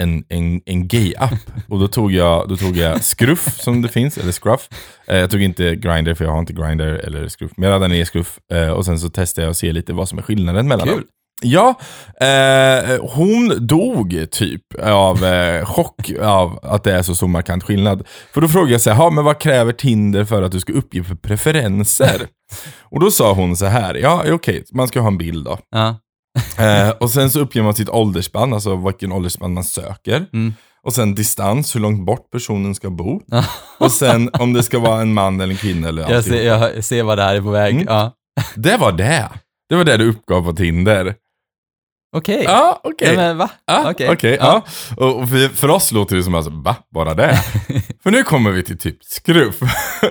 en, 0.00 0.24
en, 0.28 0.60
en 0.66 0.88
gay-app? 0.88 1.50
och 1.68 1.78
då 1.80 1.88
tog, 1.88 2.12
jag, 2.12 2.48
då 2.48 2.56
tog 2.56 2.76
jag 2.76 3.02
Scruff 3.02 3.60
som 3.60 3.82
det 3.82 3.88
finns, 3.88 4.18
eller 4.18 4.32
Scruff. 4.32 4.68
Eh, 5.08 5.16
jag 5.16 5.30
tog 5.30 5.42
inte 5.42 5.76
Grindr 5.76 6.14
för 6.14 6.24
jag 6.24 6.32
har 6.32 6.38
inte 6.38 6.52
Grindr 6.52 6.84
eller 6.84 7.28
Scruff, 7.28 7.50
men 7.56 7.68
jag 7.68 7.74
laddade 7.74 7.94
ner 7.94 8.04
Scruff 8.04 8.38
eh, 8.52 8.68
och 8.68 8.84
sen 8.84 8.98
så 8.98 9.10
testade 9.10 9.44
jag 9.44 9.50
och 9.50 9.56
se 9.56 9.72
lite 9.72 9.92
vad 9.92 10.08
som 10.08 10.18
är 10.18 10.22
skillnaden 10.22 10.68
mellan 10.68 10.86
Kul. 10.88 10.96
dem. 10.96 11.04
Ja, 11.42 11.74
eh, 12.20 13.00
hon 13.00 13.66
dog 13.66 14.26
typ 14.30 14.62
av 14.82 15.24
eh, 15.24 15.64
chock 15.64 16.10
av 16.22 16.58
att 16.62 16.84
det 16.84 16.92
är 16.92 17.02
så 17.02 17.14
stor 17.14 17.28
markant 17.28 17.64
skillnad. 17.64 18.06
För 18.34 18.40
då 18.40 18.48
frågade 18.48 18.72
jag 18.72 18.80
så 18.80 18.90
här, 18.90 18.96
"Ha, 18.96 19.10
men 19.10 19.24
vad 19.24 19.38
kräver 19.38 19.72
Tinder 19.72 20.24
för 20.24 20.42
att 20.42 20.52
du 20.52 20.60
ska 20.60 20.72
uppge 20.72 21.04
för 21.04 21.14
preferenser? 21.14 22.26
och 22.82 23.00
då 23.00 23.10
sa 23.10 23.32
hon 23.32 23.56
så 23.56 23.66
här, 23.66 23.94
ja 23.94 24.24
okej, 24.30 24.64
man 24.72 24.88
ska 24.88 25.00
ha 25.00 25.08
en 25.08 25.18
bild 25.18 25.44
då. 25.44 25.58
Ja. 25.70 25.96
Eh, 26.58 26.90
och 26.90 27.10
sen 27.10 27.30
så 27.30 27.40
uppger 27.40 27.62
man 27.62 27.74
sitt 27.74 27.88
åldersspann, 27.88 28.52
alltså 28.52 28.76
vilken 28.76 29.12
åldersspann 29.12 29.54
man 29.54 29.64
söker. 29.64 30.26
Mm. 30.32 30.54
Och 30.82 30.92
sen 30.92 31.14
distans, 31.14 31.74
hur 31.76 31.80
långt 31.80 32.06
bort 32.06 32.30
personen 32.32 32.74
ska 32.74 32.90
bo. 32.90 33.20
Och 33.78 33.92
sen 33.92 34.30
om 34.32 34.52
det 34.52 34.62
ska 34.62 34.78
vara 34.78 35.00
en 35.00 35.14
man 35.14 35.40
eller 35.40 35.52
en 35.52 35.58
kvinna 35.58 35.88
eller 35.88 36.10
Jag, 36.10 36.24
ser, 36.24 36.42
jag 36.42 36.84
ser 36.84 37.02
vad 37.02 37.18
det 37.18 37.22
här 37.24 37.34
är 37.34 37.40
på 37.40 37.50
väg. 37.50 37.74
Mm. 37.74 37.86
Ja. 37.88 38.12
Det 38.54 38.76
var 38.76 38.92
det. 38.92 39.28
Det 39.68 39.76
var 39.76 39.84
det 39.84 39.96
du 39.96 40.08
uppgav 40.10 40.42
på 40.44 40.52
Tinder. 40.52 41.14
Okej. 42.16 42.42
Ja, 42.44 42.80
okej. 42.84 43.08
Nej, 43.08 43.16
men 43.16 43.38
va? 43.38 43.50
Ja, 43.66 43.90
Okej. 43.90 44.10
okej. 44.10 44.36
Ja. 44.40 44.64
ja. 44.96 45.04
Och 45.06 45.28
för, 45.28 45.48
för 45.48 45.68
oss 45.68 45.92
låter 45.92 46.16
det 46.16 46.22
som 46.22 46.34
alltså, 46.34 46.50
va? 46.50 46.76
Bara 46.94 47.14
det? 47.14 47.38
för 48.02 48.10
nu 48.10 48.22
kommer 48.22 48.50
vi 48.50 48.62
till 48.62 48.78
typ 48.78 49.04
skruff. 49.04 49.56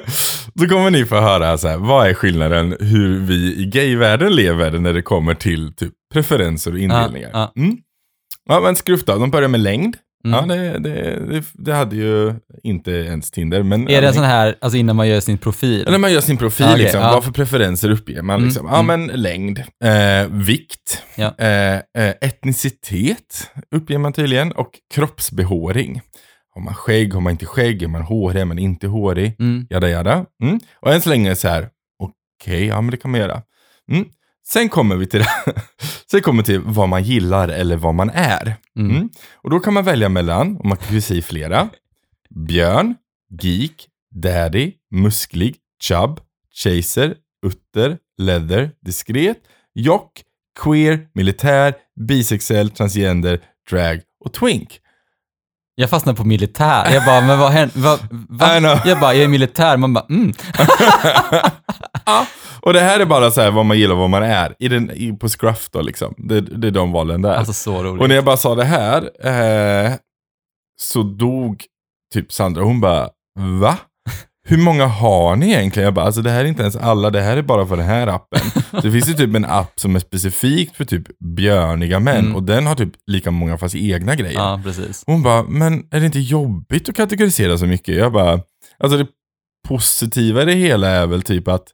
Då 0.53 0.65
kommer 0.67 0.91
ni 0.91 1.05
få 1.05 1.15
höra 1.19 1.57
så 1.57 1.67
här, 1.67 1.77
vad 1.77 2.07
är 2.07 2.13
skillnaden 2.13 2.77
hur 2.79 3.19
vi 3.19 3.55
i 3.61 3.65
gayvärlden 3.65 4.35
lever 4.35 4.71
när 4.71 4.93
det 4.93 5.01
kommer 5.01 5.33
till 5.33 5.73
typ 5.75 5.93
preferenser 6.13 6.71
och 6.71 6.79
indelningar. 6.79 7.29
Ja, 7.33 7.53
Mm. 7.55 7.77
ja 8.49 8.59
men 8.59 8.75
skruff 8.75 9.05
då, 9.05 9.15
de 9.17 9.31
börjar 9.31 9.49
med 9.49 9.59
längd. 9.59 9.97
Mm. 10.25 10.49
Ja, 10.49 10.55
det, 10.55 10.79
det, 10.79 11.43
det, 11.53 11.73
hade 11.73 11.95
ju 11.95 12.33
inte 12.63 12.91
ens 12.91 13.31
Tinder. 13.31 13.63
Men 13.63 13.89
Är 13.89 14.01
det 14.01 14.07
en 14.07 14.13
sån 14.13 14.23
här, 14.23 14.55
alltså 14.61 14.77
innan 14.77 14.95
man 14.95 15.07
gör 15.07 15.19
sin 15.19 15.37
profil? 15.37 15.85
När 15.89 15.97
man 15.97 16.13
gör 16.13 16.21
sin 16.21 16.37
profil, 16.37 16.65
Ja, 16.65 16.71
okej, 16.73 16.83
liksom, 16.83 17.01
ja. 17.01 17.11
vad 17.11 17.23
för 17.23 17.31
preferenser 17.31 17.89
uppger 17.91 18.21
man? 18.21 18.35
Mm, 18.35 18.45
Liksom? 18.47 18.65
Ja, 18.71 18.79
mm. 18.79 19.01
men 19.07 19.21
längd, 19.21 19.59
eh, 19.83 20.27
vikt, 20.31 21.03
Ja. 21.15 21.35
eh, 21.37 21.75
eh, 21.75 22.13
etnicitet 22.21 23.51
uppger 23.75 23.97
man 23.97 24.13
tydligen 24.13 24.51
och 24.51 24.71
kroppsbehåring. 24.93 26.01
Har 26.55 26.61
man 26.61 26.73
skägg, 26.73 27.13
har 27.13 27.21
man 27.21 27.31
inte 27.31 27.45
skägg, 27.45 27.83
är 27.83 27.87
man 27.87 28.01
hårig, 28.01 28.41
är 28.41 28.45
man 28.45 28.59
inte 28.59 28.87
hårig, 28.87 29.35
Mm. 29.39 29.67
jada 29.69 29.89
jada. 29.89 30.25
Mm. 30.43 30.59
Och 30.81 30.93
än 30.93 31.01
så 31.01 31.09
länge 31.09 31.35
så 31.35 31.47
här, 31.47 31.69
okej, 32.43 32.65
ja 32.65 32.81
men 32.81 32.91
det 32.91 32.97
kan 32.97 33.11
man 33.11 33.19
göra. 33.19 33.41
Mm. 33.91 34.05
Sen 34.49 34.69
kommer 34.69 34.95
vi 34.95 35.07
till. 35.07 35.23
Sen 36.11 36.21
kommer 36.21 36.43
till 36.43 36.59
vad 36.59 36.89
man 36.89 37.03
gillar 37.03 37.49
eller 37.49 37.77
vad 37.77 37.95
man 37.95 38.09
är. 38.09 38.55
Mm. 38.75 38.91
Mm. 38.95 39.09
Och 39.35 39.49
då 39.49 39.59
kan 39.59 39.73
man 39.73 39.83
välja 39.83 40.09
mellan, 40.09 40.57
och 40.57 40.65
man 40.65 40.77
kan 40.77 40.95
ju 40.95 41.01
säga 41.01 41.21
flera, 41.21 41.69
björn, 42.47 42.95
geek, 43.41 43.87
daddy, 44.15 44.71
musklig, 44.91 45.55
chub, 45.83 46.19
chaser, 46.63 47.15
utter, 47.45 47.97
leather, 48.17 48.71
diskret, 48.85 49.37
jock, 49.73 50.23
queer, 50.63 51.07
militär, 51.13 51.73
bisexuell, 52.07 52.69
transgender, 52.69 53.39
drag 53.71 54.01
och 54.25 54.33
twink. 54.33 54.79
Jag 55.79 55.89
fastnade 55.89 56.17
på 56.17 56.23
militär. 56.23 56.93
Jag 56.93 57.05
bara, 57.05 57.21
men 57.21 57.39
vad 57.39 57.51
händer? 57.51 57.79
Va, 57.79 57.97
va? 58.29 58.57
I 58.57 58.59
know. 58.59 58.79
Jag 58.85 58.99
bara, 58.99 59.13
jag 59.13 59.23
är 59.23 59.27
militär. 59.27 59.77
Man 59.77 59.93
bara, 59.93 60.05
mm. 60.09 60.33
Ja, 62.05 62.25
och 62.61 62.73
det 62.73 62.79
här 62.79 62.99
är 62.99 63.05
bara 63.05 63.31
så 63.31 63.41
här 63.41 63.51
vad 63.51 63.65
man 63.65 63.77
gillar 63.79 63.93
och 63.93 63.99
vad 63.99 64.09
man 64.09 64.23
är. 64.23 64.55
I 64.59 64.67
den, 64.67 64.91
i, 64.91 65.13
på 65.13 65.29
Scruff 65.29 65.69
då 65.69 65.81
liksom. 65.81 66.13
Det, 66.17 66.41
det 66.41 66.67
är 66.67 66.71
de 66.71 66.91
valen 66.91 67.21
där. 67.21 67.35
Alltså 67.35 67.53
så 67.53 67.83
roligt. 67.83 68.01
Och 68.01 68.09
när 68.09 68.15
jag 68.15 68.25
bara 68.25 68.37
sa 68.37 68.55
det 68.55 68.63
här, 68.63 69.01
eh, 69.23 69.93
så 70.81 71.03
dog 71.03 71.63
typ 72.13 72.31
Sandra. 72.31 72.63
Hon 72.63 72.81
bara, 72.81 73.09
va? 73.39 73.77
Hur 74.49 74.57
många 74.57 74.85
har 74.85 75.35
ni 75.35 75.45
egentligen? 75.51 75.85
Jag 75.85 75.93
bara, 75.93 76.05
alltså 76.05 76.21
det 76.21 76.29
här 76.31 76.39
är 76.39 76.45
inte 76.45 76.61
ens 76.61 76.75
alla, 76.75 77.09
det 77.09 77.21
här 77.21 77.37
är 77.37 77.41
bara 77.41 77.65
för 77.67 77.77
den 77.77 77.85
här 77.85 78.07
appen. 78.07 78.39
Så 78.71 78.81
det 78.81 78.91
finns 78.91 79.09
ju 79.09 79.13
typ 79.13 79.35
en 79.35 79.45
app 79.45 79.79
som 79.79 79.95
är 79.95 79.99
specifikt 79.99 80.75
för 80.75 80.85
typ 80.85 81.19
björniga 81.19 81.99
män 81.99 82.17
Mm. 82.25 82.35
och 82.35 82.43
den 82.43 82.65
har 82.67 82.75
typ 82.75 82.91
lika 83.07 83.31
många 83.31 83.57
fast 83.57 83.75
egna 83.75 84.15
grejer. 84.15 84.33
Ja, 84.39 84.61
precis. 84.63 85.03
Hon 85.07 85.23
bara, 85.23 85.43
men 85.43 85.87
är 85.91 85.99
det 85.99 86.05
inte 86.05 86.19
jobbigt 86.19 86.89
att 86.89 86.95
kategorisera 86.95 87.57
så 87.57 87.65
mycket? 87.65 87.95
Jag 87.95 88.11
bara, 88.13 88.41
alltså 88.79 88.97
det 88.97 89.07
positiva 89.67 90.41
i 90.41 90.45
det 90.45 90.53
hela 90.53 90.87
är 90.89 91.07
väl 91.07 91.21
typ 91.21 91.47
att 91.47 91.67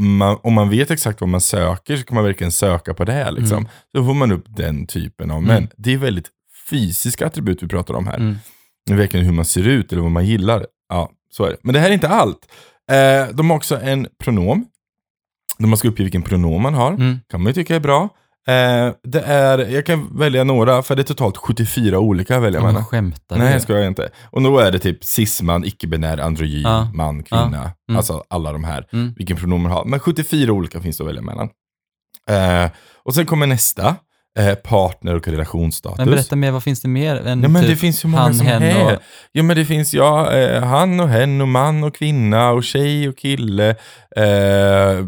man, 0.00 0.38
om 0.42 0.52
man 0.54 0.70
vet 0.70 0.90
exakt 0.90 1.20
vad 1.20 1.28
man 1.30 1.40
söker 1.40 1.96
så 1.96 2.04
kan 2.04 2.14
man 2.14 2.24
verkligen 2.24 2.52
söka 2.52 2.94
på 2.94 3.04
det 3.04 3.12
här 3.12 3.32
liksom. 3.32 3.58
Mm. 3.58 3.68
Så 3.96 4.04
får 4.04 4.14
man 4.14 4.32
upp 4.32 4.44
den 4.48 4.86
typen 4.86 5.30
av 5.30 5.38
Mm. 5.38 5.48
män. 5.54 5.68
Det 5.76 5.92
är 5.94 5.96
väldigt 5.98 6.26
fysiska 6.70 7.26
attribut 7.26 7.62
vi 7.62 7.68
pratar 7.68 7.94
om 7.94 8.06
här. 8.06 8.16
Mm. 8.16 8.36
Verkligen 8.90 9.26
hur 9.26 9.32
man 9.32 9.44
ser 9.44 9.66
ut 9.68 9.92
eller 9.92 10.02
vad 10.02 10.10
man 10.10 10.26
gillar. 10.26 10.66
Ja, 10.88 11.10
så 11.30 11.44
är 11.44 11.50
det. 11.50 11.56
Men 11.62 11.72
det 11.74 11.80
här 11.80 11.88
är 11.88 11.94
inte 11.94 12.08
allt. 12.08 12.38
Eh, 12.90 13.34
de 13.34 13.50
har 13.50 13.56
också 13.56 13.80
en 13.80 14.08
pronom. 14.18 14.66
Man 15.58 15.76
ska 15.76 15.88
uppge 15.88 16.02
vilken 16.02 16.22
pronom 16.22 16.62
man 16.62 16.74
har. 16.74 16.90
Mm. 16.92 17.18
kan 17.30 17.42
man 17.42 17.50
ju 17.50 17.54
tycka 17.54 17.76
är 17.76 17.80
bra. 17.80 18.02
Eh, 18.48 18.92
det 19.02 19.20
är, 19.20 19.58
jag 19.58 19.86
kan 19.86 20.18
välja 20.18 20.44
några, 20.44 20.82
för 20.82 20.96
det 20.96 21.02
är 21.02 21.04
totalt 21.04 21.36
74 21.36 21.98
olika 21.98 22.40
välja 22.40 22.60
Ja, 22.60 22.72
man. 22.72 22.84
skämtar 22.84 23.36
Nej, 23.36 23.46
du? 23.46 23.52
jag 23.52 23.62
skojar 23.62 23.86
inte. 23.88 24.10
Och 24.30 24.42
då 24.42 24.58
är 24.58 24.72
det 24.72 24.78
typ 24.78 25.04
cisman, 25.04 25.64
icke-binär, 25.64 26.18
androgyn, 26.18 26.62
Ja. 26.62 26.90
man, 26.94 27.22
kvinna. 27.22 27.72
Mm. 27.88 27.96
Alltså 27.96 28.24
alla 28.28 28.52
de 28.52 28.64
här. 28.64 28.86
Mm. 28.92 29.14
Vilken 29.16 29.36
pronomen 29.36 29.62
man 29.62 29.72
har. 29.72 29.84
Men 29.84 30.00
74 30.00 30.52
olika 30.52 30.80
finns 30.80 30.96
det 30.98 31.02
att 31.04 31.08
välja 31.08 31.22
mellan. 31.22 31.48
Eh, 32.30 32.70
och 33.02 33.14
sen 33.14 33.26
kommer 33.26 33.46
nästa. 33.46 33.96
Eh, 34.38 34.54
partner 34.54 35.14
och 35.14 35.28
relationsstatus. 35.28 35.98
Men 35.98 36.10
berätta 36.10 36.36
mer, 36.36 36.50
vad 36.50 36.62
finns 36.62 36.80
det 36.82 36.88
mer 36.88 37.16
än 37.16 37.42
Ja 37.42 37.48
men 37.48 37.62
typ 37.62 37.70
det 37.70 37.76
finns 37.76 38.04
ju 38.04 38.08
många 38.08 38.22
han, 38.22 38.34
som 38.34 38.46
hen 38.46 38.86
och... 38.86 38.92
Ja 39.32 39.42
men 39.42 39.56
det 39.56 39.64
finns 39.64 39.94
ja, 39.94 40.32
eh, 40.32 40.62
han 40.62 41.00
och 41.00 41.08
hen 41.08 41.40
och 41.40 41.48
man 41.48 41.84
och 41.84 41.94
kvinna 41.94 42.50
och 42.50 42.64
tjej 42.64 43.08
och 43.08 43.16
kille. 43.18 43.70
Eh, 44.16 45.04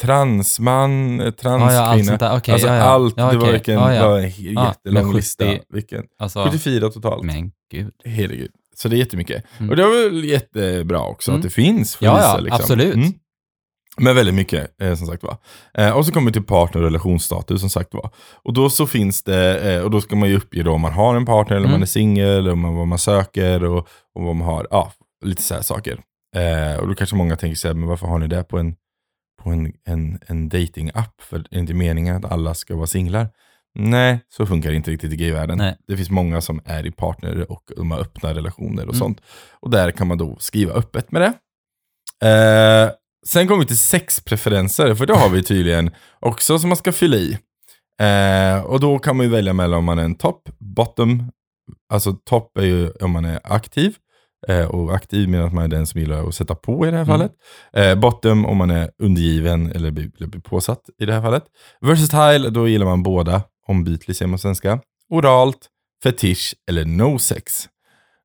transman, 0.00 1.20
eh, 1.20 1.26
Ja, 1.26 1.32
transkvinna. 1.32 2.18
ja, 2.20 2.26
allt. 2.28 2.42
Okej, 2.42 2.52
alltså 2.52 2.68
ja, 2.68 2.74
ja. 2.76 2.82
allt, 2.82 3.14
Ja, 3.16 3.30
det 3.32 3.38
var 3.38 3.52
vilken, 3.52 3.74
Ja, 3.74 3.94
ja. 3.94 4.08
var 4.08 4.18
en 4.18 4.30
Ja, 4.38 4.66
jättelång 4.68 4.94
men 4.94 5.04
70 5.04 5.16
lista. 5.16 5.44
Vilken, 5.68 6.02
Alltså, 6.18 6.44
74 6.44 6.88
totalt. 6.90 7.22
men 7.24 7.50
gud. 7.72 7.90
Herregud. 8.04 8.50
Så 8.76 8.88
det 8.88 8.96
är 8.96 8.98
jättemycket. 8.98 9.44
Mm. 9.58 9.70
Och 9.70 9.76
det 9.76 9.82
är 9.82 10.10
väl 10.10 10.24
jättebra 10.24 11.00
också 11.00 11.30
Mm. 11.30 11.38
att 11.38 11.42
det 11.42 11.50
finns 11.50 11.96
för 11.96 12.04
Ja, 12.04 12.16
vissa. 12.16 12.38
liksom. 12.38 12.60
absolut. 12.60 12.96
Men 14.00 14.16
väldigt 14.16 14.34
mycket, 14.34 14.82
eh, 14.82 14.94
som 14.94 15.06
sagt 15.06 15.22
var. 15.22 15.36
Eh, 15.74 15.90
och 15.96 16.06
så 16.06 16.12
kommer 16.12 16.26
vi 16.26 16.32
till 16.32 16.42
partner 16.42 16.80
och 16.82 16.86
relationsstatus, 16.86 17.60
som 17.60 17.70
sagt 17.70 17.94
var. 17.94 18.10
Och 18.44 18.52
då 18.52 18.70
så 18.70 18.86
finns 18.86 19.22
det, 19.22 19.72
eh, 19.74 19.82
och 19.82 19.90
då 19.90 20.00
ska 20.00 20.16
man 20.16 20.28
ju 20.28 20.36
uppge 20.36 20.62
då 20.62 20.72
om 20.72 20.80
man 20.80 20.92
har 20.92 21.16
en 21.16 21.26
partner, 21.26 21.56
eller 21.56 21.66
om 21.66 21.70
Mm. 21.70 21.78
man 21.80 21.82
är 21.82 21.86
singel, 21.86 22.48
om 22.48 22.60
man, 22.60 22.74
vad 22.74 22.86
man 22.86 22.98
söker 22.98 23.64
och, 23.64 23.88
och 24.14 24.22
vad 24.24 24.36
man 24.36 24.46
har, 24.48 24.66
ja, 24.70 24.92
lite 25.24 25.42
så 25.42 25.54
här 25.54 25.62
saker. 25.62 26.00
Eh, 26.36 26.80
och 26.80 26.88
då 26.88 26.94
kanske 26.94 27.16
många 27.16 27.36
tänker 27.36 27.56
så 27.56 27.68
här, 27.68 27.74
men 27.74 27.88
varför 27.88 28.06
har 28.06 28.18
ni 28.18 28.26
det 28.26 28.44
på 28.44 28.58
en, 28.58 28.74
på 29.42 29.50
en, 29.50 29.72
en, 29.84 30.18
en 30.26 30.48
dating-app? 30.48 31.20
För 31.22 31.38
det 31.38 31.56
är 31.56 31.60
inte 31.60 31.74
meningen 31.74 32.16
att 32.16 32.32
alla 32.32 32.54
ska 32.54 32.76
vara 32.76 32.86
singlar. 32.86 33.28
Nej, 33.74 34.20
så 34.28 34.46
funkar 34.46 34.70
det 34.70 34.76
inte 34.76 34.90
riktigt 34.90 35.12
i 35.12 35.16
gayvärlden. 35.16 35.58
Nej. 35.58 35.76
Det 35.86 35.96
finns 35.96 36.10
många 36.10 36.40
som 36.40 36.60
är 36.64 36.86
i 36.86 36.90
partner 36.90 37.52
och 37.52 37.62
de 37.76 37.90
har 37.90 37.98
öppna 37.98 38.34
relationer 38.34 38.82
och 38.82 38.94
Mm. 38.94 38.98
sånt. 38.98 39.20
Och 39.60 39.70
där 39.70 39.90
kan 39.90 40.06
man 40.06 40.18
då 40.18 40.36
skriva 40.38 40.72
öppet 40.72 41.12
med 41.12 41.22
det. 41.22 41.32
Eh, 42.28 42.90
sen 43.26 43.48
kommer 43.48 43.60
vi 43.60 43.66
till 43.66 43.78
sexpreferenser, 43.78 44.94
för 44.94 45.06
det 45.06 45.14
har 45.14 45.28
vi 45.28 45.42
tydligen 45.42 45.90
också 46.20 46.58
som 46.58 46.68
man 46.68 46.76
ska 46.76 46.92
fylla 46.92 47.16
i. 47.16 47.38
Eh, 48.00 48.60
och 48.64 48.80
då 48.80 48.98
kan 48.98 49.16
man 49.16 49.26
ju 49.26 49.32
välja 49.32 49.52
mellan 49.52 49.78
om 49.78 49.84
man 49.84 49.98
är 49.98 50.04
en 50.04 50.14
topp, 50.14 50.48
bottom, 50.58 51.30
alltså 51.92 52.12
topp 52.12 52.58
är 52.58 52.62
ju 52.64 52.90
om 52.90 53.10
man 53.10 53.24
är 53.24 53.40
aktiv. 53.44 53.96
Eh, 54.48 54.64
och 54.66 54.94
aktiv 54.94 55.28
menar 55.28 55.46
att 55.46 55.52
man 55.52 55.64
är 55.64 55.68
den 55.68 55.86
som 55.86 56.00
gillar 56.00 56.28
att 56.28 56.34
sätta 56.34 56.54
på 56.54 56.86
i 56.86 56.90
det 56.90 56.96
här 56.96 57.04
Mm. 57.04 57.18
fallet. 57.18 57.32
Eh, 57.72 57.94
bottom 58.00 58.46
om 58.46 58.56
man 58.56 58.70
är 58.70 58.90
undergiven 59.02 59.72
eller 59.72 59.90
blir, 59.90 60.26
blir 60.28 60.40
påsatt 60.40 60.80
i 60.98 61.06
det 61.06 61.12
här 61.14 61.22
fallet. 61.22 61.44
Versatile, 61.80 62.50
då 62.50 62.68
gillar 62.68 62.86
man 62.86 63.02
båda, 63.02 63.42
ombytlig 63.66 64.16
säger 64.16 64.28
man 64.28 64.38
svenska. 64.38 64.80
Oralt, 65.10 65.58
fetisch 66.02 66.54
eller 66.70 66.84
no 66.84 67.18
sex. 67.18 67.68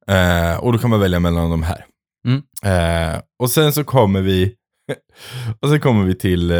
Eh, 0.07 0.57
och 0.57 0.73
då 0.73 0.79
kan 0.79 0.89
man 0.89 0.99
välja 0.99 1.19
mellan 1.19 1.49
de 1.49 1.63
här. 1.63 1.85
Mm. 2.27 2.41
Eh, 2.63 3.21
och 3.39 3.49
sen 3.49 3.73
så 3.73 3.83
kommer 3.83 4.21
vi 4.21 4.55
och 5.61 5.69
sen 5.69 5.79
kommer 5.79 6.03
vi 6.05 6.15
till 6.15 6.51
eh, 6.51 6.57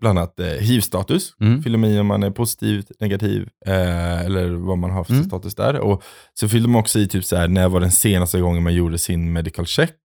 bland 0.00 0.18
annat 0.18 0.40
eh, 0.40 0.46
hiv-status. 0.46 1.30
Mm. 1.40 1.62
Fyller 1.62 1.78
man 1.78 1.90
i 1.90 2.00
om 2.00 2.06
man 2.06 2.22
är 2.22 2.30
positiv, 2.30 2.84
negativ 3.00 3.48
eh, 3.66 4.20
eller 4.20 4.48
vad 4.50 4.78
man 4.78 4.90
har 4.90 5.04
för 5.04 5.12
Mm. 5.12 5.24
status 5.24 5.54
där. 5.54 5.78
Och 5.80 6.02
så 6.34 6.48
fyller 6.48 6.68
man 6.68 6.80
också 6.80 6.98
i 6.98 7.08
typ 7.08 7.24
så 7.24 7.36
här, 7.36 7.48
när 7.48 7.68
var 7.68 7.80
den 7.80 7.90
senaste 7.92 8.40
gången 8.40 8.62
man 8.62 8.74
gjorde 8.74 8.98
sin 8.98 9.32
medical 9.32 9.66
check. 9.66 9.96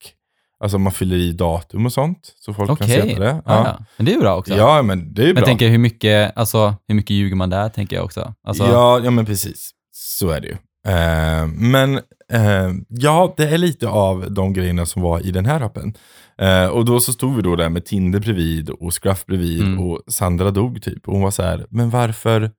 Alltså 0.63 0.77
man 0.77 0.91
fyller 0.91 1.15
i 1.15 1.31
datum 1.31 1.85
och 1.85 1.93
sånt. 1.93 2.33
Så 2.39 2.53
folk 2.53 2.67
kan 2.67 2.73
Okej. 2.73 3.01
se 3.09 3.19
det. 3.19 3.41
Ja. 3.45 3.79
Men 3.97 4.05
det 4.05 4.11
är 4.11 4.13
ju 4.13 4.19
bra 4.21 4.37
också. 4.37 4.53
ja, 4.55 4.81
men 4.81 5.13
det 5.13 5.21
är 5.29 5.33
bra. 5.33 5.39
jag 5.41 5.45
tänker 5.47 5.69
hur 5.69 5.77
mycket, 5.77 6.37
alltså, 6.37 6.75
hur 6.87 6.95
mycket 6.95 7.11
ljuger 7.11 7.35
man 7.35 7.49
där, 7.49 7.69
tänker 7.69 7.95
jag 7.95 8.05
också. 8.05 8.33
Alltså, 8.47 8.63
Ja, 8.63 9.01
ja, 9.03 9.11
men 9.11 9.25
precis. 9.25 9.71
Så 9.91 10.29
är 10.29 10.41
det 10.41 10.47
ju. 10.47 10.53
Eh, 10.93 11.47
men 11.47 11.99
eh, 12.31 12.71
ja, 12.87 13.33
det 13.37 13.49
är 13.49 13.57
lite 13.57 13.87
av 13.87 14.31
de 14.31 14.53
grejerna 14.53 14.85
som 14.85 15.01
var 15.01 15.25
i 15.27 15.31
den 15.31 15.45
här 15.45 15.61
appen. 15.61 15.93
Eh, 16.37 16.67
och 16.67 16.85
då 16.85 16.99
så 16.99 17.13
stod 17.13 17.35
vi 17.35 17.41
då 17.41 17.55
där 17.55 17.69
med 17.69 17.85
Tinder 17.85 18.19
bredvid 18.19 18.69
och 18.69 19.03
Scruff 19.03 19.25
bredvid 19.25 19.61
Mm. 19.61 19.79
och 19.79 20.01
Sandra 20.07 20.51
dog 20.51 20.81
typ. 20.81 21.07
Och 21.07 21.13
hon 21.13 21.21
var 21.23 21.31
så 21.31 21.43
här, 21.43 21.65
men 21.69 21.89
varför? 21.89 22.51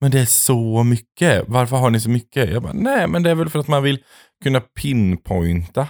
Men 0.00 0.10
det 0.10 0.20
är 0.20 0.24
så 0.26 0.82
mycket. 0.84 1.44
Varför 1.48 1.76
har 1.76 1.90
ni 1.90 2.00
så 2.00 2.10
mycket? 2.10 2.50
Jag 2.50 2.62
bara, 2.62 2.72
nej, 2.72 3.06
men 3.08 3.22
det 3.22 3.30
är 3.30 3.34
väl 3.34 3.48
för 3.48 3.58
att 3.58 3.68
man 3.68 3.82
vill 3.82 3.98
kunna 4.44 4.60
pinpointa 4.60 5.88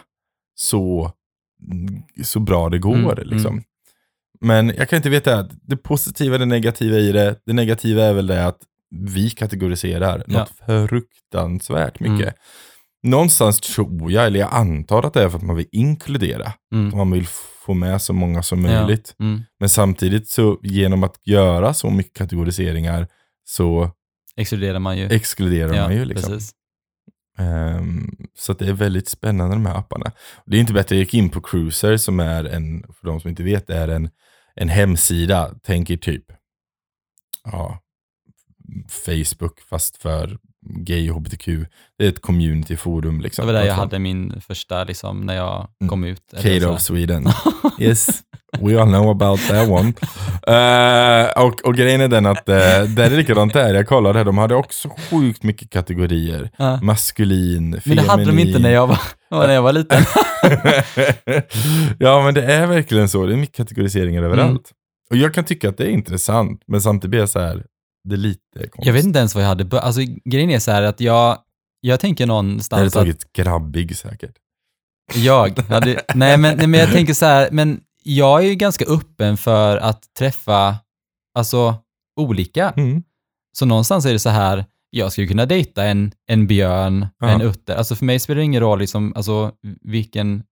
så, 0.55 1.13
så 2.25 2.41
bra 2.41 2.69
det 2.69 2.79
går. 2.79 2.95
Mm, 3.21 3.29
liksom. 3.29 3.53
mm. 3.53 3.65
Men 4.41 4.69
jag 4.69 4.89
kan 4.89 4.97
inte 4.97 5.11
veta, 5.11 5.49
det 5.63 5.77
positiva 5.77 6.39
det 6.39 6.45
negativa 6.47 6.97
i 6.97 7.13
det. 7.13 7.37
Det 7.47 7.53
negativa 7.53 8.05
är 8.05 8.13
väl 8.13 8.27
det 8.27 8.47
att 8.47 8.59
vi 8.91 9.31
kategoriserar 9.31 10.25
Ja. 10.27 10.39
något 10.39 10.89
fruktansvärt 10.91 12.01
mycket. 12.01 12.21
Mm. 12.21 12.35
Någonstans 13.07 13.61
tror 13.61 14.13
jag, 14.13 14.27
eller 14.27 14.41
jag 14.41 14.49
antar 14.55 15.03
att 15.03 15.15
det 15.15 15.23
är 15.23 15.29
för 15.29 15.39
att 15.39 15.45
man 15.45 15.57
vill 15.57 15.69
inkludera. 15.73 16.53
mm. 16.73 16.97
Man 16.99 17.11
vill 17.11 17.27
få 17.67 17.75
med 17.75 18.03
så 18.03 18.13
många 18.13 18.43
som 18.43 18.65
Ja. 18.65 18.81
möjligt. 18.81 19.15
Mm. 19.21 19.41
Men 19.61 19.69
samtidigt 19.69 20.29
så 20.29 20.59
genom 20.63 21.03
att 21.05 21.21
göra 21.27 21.75
så 21.75 21.91
mycket 21.91 22.15
kategoriseringar 22.17 23.09
så 23.45 23.91
Exkluderar 24.37 24.79
man 24.79 24.99
ju. 24.99 25.07
exkluderar 25.07 25.75
ja, 25.75 25.83
man 25.83 25.95
ju. 25.95 26.05
Liksom. 26.05 26.39
Ehm, 27.39 28.17
så 28.39 28.53
det 28.53 28.69
är 28.69 28.73
väldigt 28.73 29.09
spännande 29.09 29.55
de 29.55 29.67
här 29.67 29.79
apparna. 29.79 30.13
Det 30.47 30.57
är 30.57 30.61
inte 30.61 30.73
bättre, 30.73 30.97
jag 30.97 31.01
gick 31.01 31.15
in 31.15 31.29
på 31.31 31.41
Cruiser 31.41 31.97
som 31.97 32.21
är 32.21 32.45
en, 32.45 32.83
för 32.83 33.07
de 33.07 33.21
som 33.21 33.31
inte 33.31 33.43
vet, 33.43 33.71
är 33.71 33.89
en, 33.89 34.11
en 34.55 34.69
hemsida, 34.69 35.55
tänker 35.63 35.97
typ, 35.97 36.25
ja, 37.45 37.79
Facebook 38.89 39.61
fast 39.61 39.97
för 39.97 40.39
gay 40.69 41.11
och 41.11 41.17
hbtq. 41.17 41.47
Det 41.99 42.05
är 42.05 42.09
ett 42.09 42.23
communityforum. 42.23 43.21
Liksom, 43.21 43.47
Det 43.47 43.53
var 43.53 43.61
där 43.61 43.67
jag 43.67 43.75
Plattform. 43.77 43.89
hade 43.89 43.99
min 43.99 44.41
första, 44.47 44.85
liksom, 44.85 45.21
när 45.21 45.35
jag 45.37 45.69
Mm. 45.81 45.89
kom 45.89 46.05
ut. 46.05 46.23
eller 46.33 46.43
Kate 46.61 46.67
of 46.67 46.81
Sweden. 46.81 47.29
Yes, 47.79 48.07
we 48.61 48.81
all 48.81 48.89
know 48.89 49.11
about 49.11 49.41
that 49.49 49.69
one. 49.69 49.93
Eh, 50.47 51.45
och, 51.45 51.65
och 51.65 51.75
grejen 51.75 52.01
är 52.01 52.09
den 52.09 52.27
att 52.27 52.39
uh, 52.49 52.55
där 52.95 52.99
är 52.99 53.11
likadant 53.17 53.53
där. 53.53 53.75
Jag 53.75 53.89
kollade 53.89 54.25
de 54.25 54.39
hade 54.39 54.55
också 54.55 54.89
sjukt 55.11 55.43
mycket 55.43 55.71
kategorier. 55.71 56.51
Ja. 56.57 56.79
Maskulin, 56.83 57.71
Men 57.85 57.97
det 57.97 58.03
hade 58.03 58.23
de 58.23 58.27
feminin. 58.31 58.47
inte 58.49 58.59
när 58.59 58.71
jag 58.71 58.87
var, 58.87 58.99
när 59.47 59.55
jag 59.55 59.63
var 59.63 59.73
liten. 59.73 60.03
ja, 61.99 62.23
men 62.25 62.35
det 62.35 62.43
är 62.53 62.67
verkligen 62.67 63.09
så. 63.09 63.27
Det 63.27 63.33
är 63.33 63.37
mycket 63.37 63.57
kategoriseringar 63.57 64.23
Mm. 64.23 64.33
överallt. 64.33 64.71
Och 65.11 65.17
jag 65.17 65.35
kan 65.35 65.45
tycka 65.45 65.69
att 65.69 65.77
det 65.77 65.85
är 65.85 65.89
intressant, 65.91 66.63
men 66.67 66.81
samtidigt 66.81 67.11
blir 67.11 67.21
jag 67.21 67.29
så 67.29 67.41
här, 67.41 67.65
det 68.09 68.15
är 68.15 68.19
lite 68.19 68.41
konstigt. 68.59 68.87
Jag 68.87 68.93
vet 68.93 69.05
inte 69.05 69.19
ens 69.19 69.35
vad 69.35 69.45
jag 69.45 69.49
hade 69.49 69.65
Alltså 69.81 70.01
grejen 70.25 70.51
är 70.51 70.59
så 70.59 70.71
här 70.71 70.83
att 70.83 71.01
jag, 71.01 71.39
jag 71.81 72.01
tänker 72.01 72.25
hade 72.25 72.29
någonstans 72.29 72.87
att 72.87 72.93
tagit 72.93 73.33
grabbig 73.33 73.97
säkert. 73.97 74.37
jag 75.15 75.59
hade, 75.59 76.03
nej 76.15 76.39
men, 76.39 76.57
nej 76.57 76.67
men 76.67 76.81
jag 76.81 76.93
tänker 76.93 77.15
så 77.15 77.27
här, 77.27 77.49
men 77.51 77.81
jag 78.03 78.45
är 78.45 78.49
ju 78.49 78.55
ganska 78.55 78.85
öppen 78.85 79.37
för 79.37 79.77
att 79.77 80.15
träffa, 80.19 80.77
alltså 81.35 81.75
olika. 82.21 82.71
Mm. 82.77 83.03
Så 83.59 83.67
någonstans 83.67 84.07
är 84.07 84.13
det 84.13 84.19
så 84.19 84.31
här, 84.31 84.65
jag 84.91 85.13
skulle 85.13 85.27
kunna 85.27 85.47
dejta 85.47 85.85
en, 85.85 86.13
en 86.27 86.47
björn, 86.47 87.07
Ja. 87.19 87.29
en 87.29 87.41
utter. 87.41 87.77
Alltså 87.77 87.97
för 87.97 88.05
mig 88.05 88.19
spelar 88.19 88.39
det 88.39 88.45
ingen 88.45 88.61
roll 88.61 88.79
liksom, 88.79 89.13
alltså 89.17 89.53
vilken, 89.81 90.43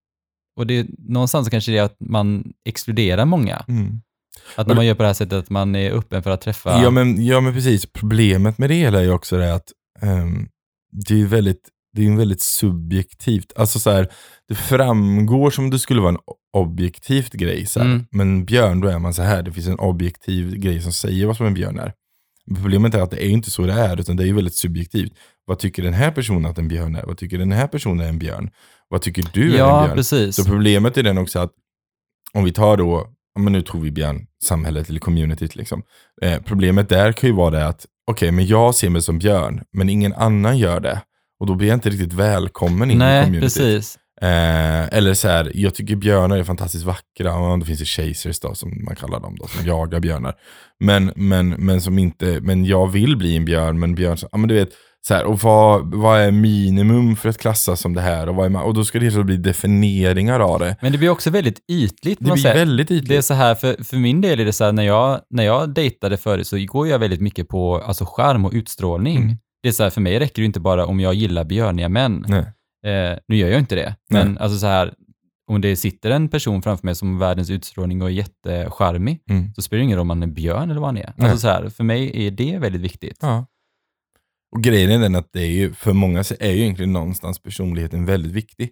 och 0.56 0.66
det, 0.66 0.86
någonstans 0.98 1.48
kanske 1.48 1.72
det 1.72 1.78
är 1.78 1.82
att 1.82 1.96
man 2.00 2.52
exkluderar 2.64 3.24
många. 3.24 3.64
Mm. 3.68 4.00
Att 4.56 4.66
när 4.66 4.74
man 4.74 4.86
gör 4.86 4.94
på 4.94 5.02
det 5.02 5.08
här 5.08 5.14
sättet 5.14 5.38
att 5.38 5.50
man 5.50 5.74
är 5.74 5.90
öppen 5.90 6.22
för 6.22 6.30
att 6.30 6.40
träffa. 6.40 6.82
Ja, 6.82 6.90
men, 6.90 7.26
ja 7.26 7.40
men 7.40 7.54
precis, 7.54 7.86
problemet 7.86 8.58
med 8.58 8.70
det 8.70 8.74
hela 8.74 8.98
är 8.98 9.02
ju 9.02 9.10
också 9.12 9.36
det 9.36 9.54
att 9.54 9.72
ehm, 10.02 10.48
det 10.92 11.14
är 11.14 11.18
ju 11.18 11.26
väldigt, 11.26 11.68
det 11.96 12.02
är 12.02 12.06
en 12.06 12.16
väldigt 12.16 12.42
subjektivt, 12.42 13.52
alltså 13.56 13.78
så 13.78 13.90
här, 13.90 14.08
det 14.48 14.54
framgår 14.54 15.50
som 15.50 15.70
det 15.70 15.78
skulle 15.78 16.00
vara 16.00 16.12
en 16.12 16.18
objektivt 16.52 17.32
grej. 17.32 17.66
Så. 17.66 17.80
Mm. 17.80 18.06
Men 18.10 18.44
björn, 18.44 18.80
då 18.80 18.88
är 18.88 18.98
man 18.98 19.14
så 19.14 19.22
här, 19.22 19.42
det 19.42 19.52
finns 19.52 19.66
en 19.66 19.78
objektiv 19.78 20.56
grej 20.56 20.80
som 20.80 20.92
säger 20.92 21.26
vad 21.26 21.36
som 21.36 21.46
en 21.46 21.54
björn 21.54 21.78
är. 21.78 21.92
Problemet 22.62 22.94
är 22.94 23.00
att 23.00 23.10
det 23.10 23.24
är 23.24 23.28
inte 23.28 23.50
så 23.50 23.66
det 23.66 23.72
är, 23.72 24.00
utan 24.00 24.16
det 24.16 24.22
är 24.22 24.26
ju 24.26 24.34
väldigt 24.34 24.54
subjektivt. 24.54 25.12
Vad 25.46 25.58
tycker 25.58 25.82
den 25.82 25.94
här 25.94 26.10
personen 26.10 26.50
att 26.50 26.58
en 26.58 26.68
björn 26.68 26.96
är? 26.96 27.02
Vad 27.02 27.18
tycker 27.18 27.38
den 27.38 27.52
här 27.52 27.66
personen 27.66 28.00
är 28.00 28.08
en 28.08 28.18
björn? 28.18 28.50
Vad 28.88 29.02
tycker 29.02 29.24
du 29.32 29.42
är 29.42 29.52
en 29.52 29.58
ja, 29.58 29.84
björn? 29.84 29.96
precis. 29.96 30.36
Så 30.36 30.44
problemet 30.44 30.96
är 30.96 31.02
den 31.02 31.18
också 31.18 31.38
att 31.38 31.52
om 32.32 32.44
vi 32.44 32.52
tar 32.52 32.76
då, 32.76 32.84
ja, 32.86 33.13
men 33.38 33.52
nu 33.52 33.62
tror 33.62 33.80
vi 33.80 33.90
björn, 33.90 34.26
samhället 34.42 34.88
eller 34.88 35.00
communityt 35.00 35.56
liksom. 35.56 35.82
Eh, 36.22 36.42
problemet 36.42 36.88
där 36.88 37.12
kan 37.12 37.30
ju 37.30 37.36
vara 37.36 37.50
det 37.50 37.66
att, 37.66 37.86
okej 38.10 38.30
men 38.32 38.46
jag 38.46 38.74
ser 38.74 38.90
mig 38.90 39.02
som 39.02 39.18
björn, 39.18 39.62
men 39.72 39.88
ingen 39.88 40.12
annan 40.12 40.58
gör 40.58 40.80
det. 40.80 41.00
Och 41.40 41.46
då 41.46 41.54
blir 41.54 41.68
jag 41.68 41.76
inte 41.76 41.90
riktigt 41.90 42.12
välkommen 42.12 42.90
in 42.90 42.96
i 42.96 42.98
Nej, 42.98 43.24
communityt. 43.24 43.54
precis. 43.54 43.98
Eh, 44.20 44.88
eller 44.98 45.14
så 45.14 45.28
här, 45.28 45.52
jag 45.54 45.74
tycker 45.74 45.96
björnar 45.96 46.36
är 46.38 46.44
fantastiskt 46.44 46.84
vackra. 46.84 47.04
Ja, 47.18 47.56
det 47.60 47.66
finns 47.66 47.80
ju 47.80 47.84
chasers 47.84 48.40
då, 48.40 48.54
som 48.54 48.84
man 48.84 48.96
kallar 48.96 49.20
dem, 49.20 49.36
då, 49.40 49.46
som 49.46 49.66
jagar 49.66 50.00
björnar. 50.00 50.34
Men, 50.80 51.12
men, 51.16 51.48
men 51.48 51.80
som 51.80 51.98
inte, 51.98 52.40
men 52.40 52.64
jag 52.64 52.92
vill 52.92 53.16
bli 53.16 53.36
en 53.36 53.44
björn, 53.44 53.78
men 53.78 53.94
björn, 53.94 54.16
ja 54.32 54.38
men 54.38 54.48
du 54.48 54.54
vet, 54.54 54.68
så 55.06 55.14
här, 55.14 55.24
och 55.24 55.38
vad, 55.40 55.94
vad 55.94 56.20
är 56.20 56.30
minimum 56.30 57.16
för 57.16 57.28
att 57.28 57.38
klassas 57.38 57.80
som 57.80 57.94
det 57.94 58.00
här? 58.00 58.28
Och, 58.28 58.34
vad 58.34 58.46
är, 58.46 58.50
ma- 58.50 58.62
och 58.62 58.74
då 58.74 58.84
ska 58.84 58.98
det 58.98 59.04
helt 59.10 59.26
bli 59.26 59.36
definieringar 59.36 60.40
av 60.40 60.58
det. 60.58 60.76
Men 60.80 60.92
det 60.92 60.98
blir 60.98 61.08
också 61.08 61.30
väldigt 61.30 61.60
ytligt. 61.72 62.18
Det 62.18 62.24
blir 62.24 62.42
sätt. 62.42 62.56
väldigt 62.56 62.90
ytligt. 62.90 63.08
Det 63.08 63.16
är 63.16 63.22
så 63.22 63.34
här, 63.34 63.54
för, 63.54 63.84
för 63.84 63.96
min 63.96 64.20
del 64.20 64.40
är 64.40 64.44
det 64.44 64.52
så 64.52 64.64
här, 64.64 64.72
när 64.72 64.82
jag, 64.82 65.20
när 65.30 65.44
jag 65.44 65.74
dejtade 65.74 66.16
förut 66.16 66.46
så 66.46 66.56
går 66.66 66.88
jag 66.88 66.98
väldigt 66.98 67.20
mycket 67.20 67.48
på 67.48 67.76
alltså, 67.76 68.04
skärm 68.08 68.44
och 68.44 68.52
utstrålning. 68.52 69.16
Mm. 69.16 69.36
Det 69.62 69.68
är 69.68 69.72
så 69.72 69.82
här, 69.82 69.90
för 69.90 70.00
mig 70.00 70.18
räcker 70.18 70.42
det 70.42 70.46
inte 70.46 70.60
bara 70.60 70.86
om 70.86 71.00
jag 71.00 71.14
gillar 71.14 71.44
björniga 71.44 71.88
män. 71.88 72.24
Eh, 72.34 73.18
nu 73.28 73.36
gör 73.36 73.48
jag 73.48 73.58
inte 73.58 73.74
det, 73.74 73.94
Nej. 74.10 74.24
men 74.24 74.38
alltså 74.38 74.58
så 74.58 74.66
här, 74.66 74.92
om 75.50 75.60
det 75.60 75.76
sitter 75.76 76.10
en 76.10 76.28
person 76.28 76.62
framför 76.62 76.86
mig 76.86 76.94
som 76.94 77.12
har 77.12 77.20
världens 77.20 77.50
utstrålning 77.50 78.02
och 78.02 78.08
är 78.08 78.12
jättecharmig, 78.12 79.20
Mm. 79.30 79.54
så 79.54 79.62
spelar 79.62 79.78
det 79.78 79.84
ingen 79.84 79.96
roll 79.98 80.02
om 80.02 80.10
han 80.10 80.22
är 80.22 80.26
björn 80.26 80.70
eller 80.70 80.80
vad 80.80 80.88
han 80.88 80.96
är. 80.96 81.12
Alltså 81.18 81.38
så 81.38 81.48
här, 81.48 81.68
för 81.68 81.84
mig 81.84 82.26
är 82.26 82.30
det 82.30 82.58
väldigt 82.58 82.80
viktigt. 82.82 83.18
Ja. 83.20 83.46
Och 84.54 84.62
grejen 84.62 84.90
är 84.90 84.98
den 84.98 85.14
att 85.14 85.32
det 85.32 85.40
är 85.42 85.46
ju, 85.50 85.72
för 85.74 85.92
många 85.92 86.24
så 86.24 86.34
är 86.40 86.50
ju 86.50 86.60
egentligen 86.62 86.92
någonstans 86.92 87.38
personligheten 87.42 88.06
väldigt 88.06 88.32
viktig. 88.32 88.70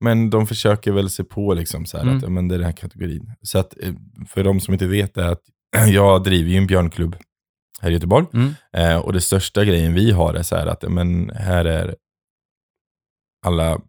Men 0.00 0.30
de 0.30 0.46
försöker 0.46 0.92
väl 0.92 1.10
se 1.10 1.24
på 1.24 1.54
liksom 1.54 1.86
så 1.86 1.98
Mm. 1.98 2.16
att 2.16 2.22
ja, 2.22 2.28
men 2.28 2.48
det 2.48 2.54
är 2.54 2.58
den 2.58 2.66
här 2.66 2.72
kategorin. 2.76 3.32
Så 3.42 3.58
att 3.58 3.74
eh, 3.82 3.92
för 4.28 4.44
de 4.44 4.60
som 4.60 4.74
inte 4.74 4.86
vet 4.86 5.16
är 5.16 5.26
att 5.28 5.42
jag 5.92 6.24
driver 6.24 6.50
ju 6.50 6.56
en 6.56 6.66
björnklubb 6.66 7.16
här 7.80 7.90
i 7.90 7.92
Göteborg. 7.92 8.26
Mm. 8.34 8.54
Eh, 8.72 8.96
och 8.98 9.12
det 9.12 9.20
största 9.20 9.64
grejen 9.64 9.94
vi 9.94 10.10
har 10.10 10.34
är 10.34 10.42
så 10.42 10.56
här 10.56 10.66
att 10.66 10.82
ja, 10.82 10.88
men 10.88 11.30
här 11.30 11.64
är 11.64 11.96
alla, 13.46 13.80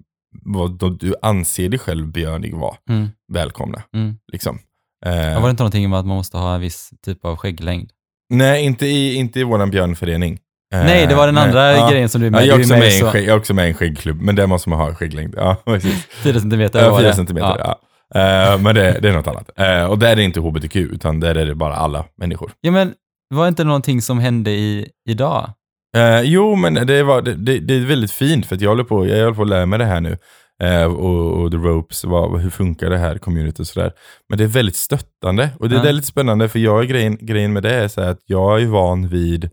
vad 0.45 0.99
du 0.99 1.15
anser 1.21 1.69
dig 1.69 1.79
själv 1.79 2.07
björnig 2.11 2.53
vara, 2.55 2.75
Mm. 2.89 3.07
välkomna. 3.33 3.83
Mm. 3.93 4.15
Liksom. 4.31 4.59
Ja, 5.05 5.11
Eh, 5.11 5.35
var 5.35 5.47
det 5.47 5.51
inte 5.51 5.63
någonting 5.63 5.89
med 5.89 5.99
att 5.99 6.05
man 6.05 6.17
måste 6.17 6.37
ha 6.37 6.55
en 6.55 6.61
viss 6.61 6.89
typ 7.05 7.25
av 7.25 7.35
skägglängd? 7.37 7.91
nej, 8.29 8.65
inte 8.65 8.85
i, 8.87 9.15
inte 9.15 9.39
i 9.39 9.43
våran 9.43 9.69
björnförening. 9.71 10.39
Eh, 10.73 10.83
Nej, 10.85 11.07
det 11.07 11.15
var 11.15 11.25
den 11.25 11.37
andra 11.37 11.71
Ja. 11.77 11.89
grejen 11.89 12.09
som 12.09 12.21
du 12.21 12.27
är 12.27 12.31
Ja, 12.31 12.37
med 12.37 12.45
jag, 12.47 12.55
är 12.55 12.59
också 12.61 12.73
är 12.73 12.79
med 12.79 12.93
så- 12.93 13.05
jag 13.05 13.25
är 13.25 13.35
också 13.37 13.53
med 13.53 13.65
i 13.65 13.67
en 13.69 13.73
skäggklubb, 13.73 14.21
men 14.21 14.35
där 14.35 14.47
måste 14.47 14.69
man 14.69 14.79
ha 14.79 14.93
skägglängd. 14.95 15.33
Ja, 15.37 15.55
precis. 15.65 16.05
Fyra 16.23 16.39
centimeter 16.39 16.83
Ja, 16.83 16.89
var 16.91 16.99
fyra 16.99 17.07
det. 17.07 17.13
centimeter, 17.15 17.55
Ja. 17.59 17.79
ja. 18.13 18.53
Eh, 18.53 18.59
men 18.61 18.75
det, 18.75 18.99
det 19.01 19.09
är 19.09 19.13
något 19.13 19.27
annat. 19.27 19.49
Eh, 19.59 19.83
och 19.83 19.99
där 19.99 20.11
är 20.11 20.15
det 20.15 20.23
inte 20.23 20.39
hbtq, 20.39 20.75
utan 20.75 21.19
där 21.19 21.35
är 21.35 21.45
det 21.45 21.55
bara 21.55 21.75
alla 21.75 22.05
människor. 22.17 22.51
ja, 22.61 22.71
men 22.71 22.93
var 23.35 23.47
inte 23.47 23.63
någonting 23.63 24.01
som 24.01 24.19
hände 24.19 24.51
i, 24.51 24.87
idag? 25.09 25.49
Eh, 25.97 26.21
jo, 26.21 26.55
men 26.55 26.73
det, 26.87 27.03
var, 27.03 27.21
det, 27.21 27.59
det, 27.59 27.73
är 27.73 27.85
väldigt 27.85 28.11
fint, 28.11 28.45
för 28.45 28.55
att 28.55 28.61
jag 28.61 28.69
håller 28.69 28.83
på, 28.83 29.07
jag 29.07 29.17
håller 29.23 29.35
på 29.35 29.41
att 29.41 29.47
lära 29.49 29.65
mig 29.65 29.79
det 29.79 29.85
här 29.85 30.01
nu. 30.01 30.17
Eh, 30.63 30.83
och, 30.83 31.41
och 31.43 31.51
the 31.51 31.57
ropes, 31.57 32.03
vad, 32.03 32.41
hur 32.41 32.49
funkar 32.49 32.89
det 32.89 32.97
här 32.97 33.17
community 33.17 33.63
och 33.63 33.67
sådär. 33.67 33.91
Men 34.29 34.37
det 34.37 34.43
är 34.43 34.47
väldigt 34.47 34.75
stöttande. 34.75 35.49
Och 35.59 35.69
det 35.69 35.75
är 35.75 35.77
Ja. 35.79 35.83
väldigt 35.83 36.05
spännande, 36.05 36.49
för 36.49 36.59
jag, 36.59 36.87
grejen, 36.87 37.17
grejen 37.21 37.53
med 37.53 37.63
det 37.63 37.73
är 37.75 37.87
så 37.87 38.01
att 38.01 38.19
jag 38.25 38.61
är 38.61 38.65
van 38.65 39.07
vid, 39.07 39.49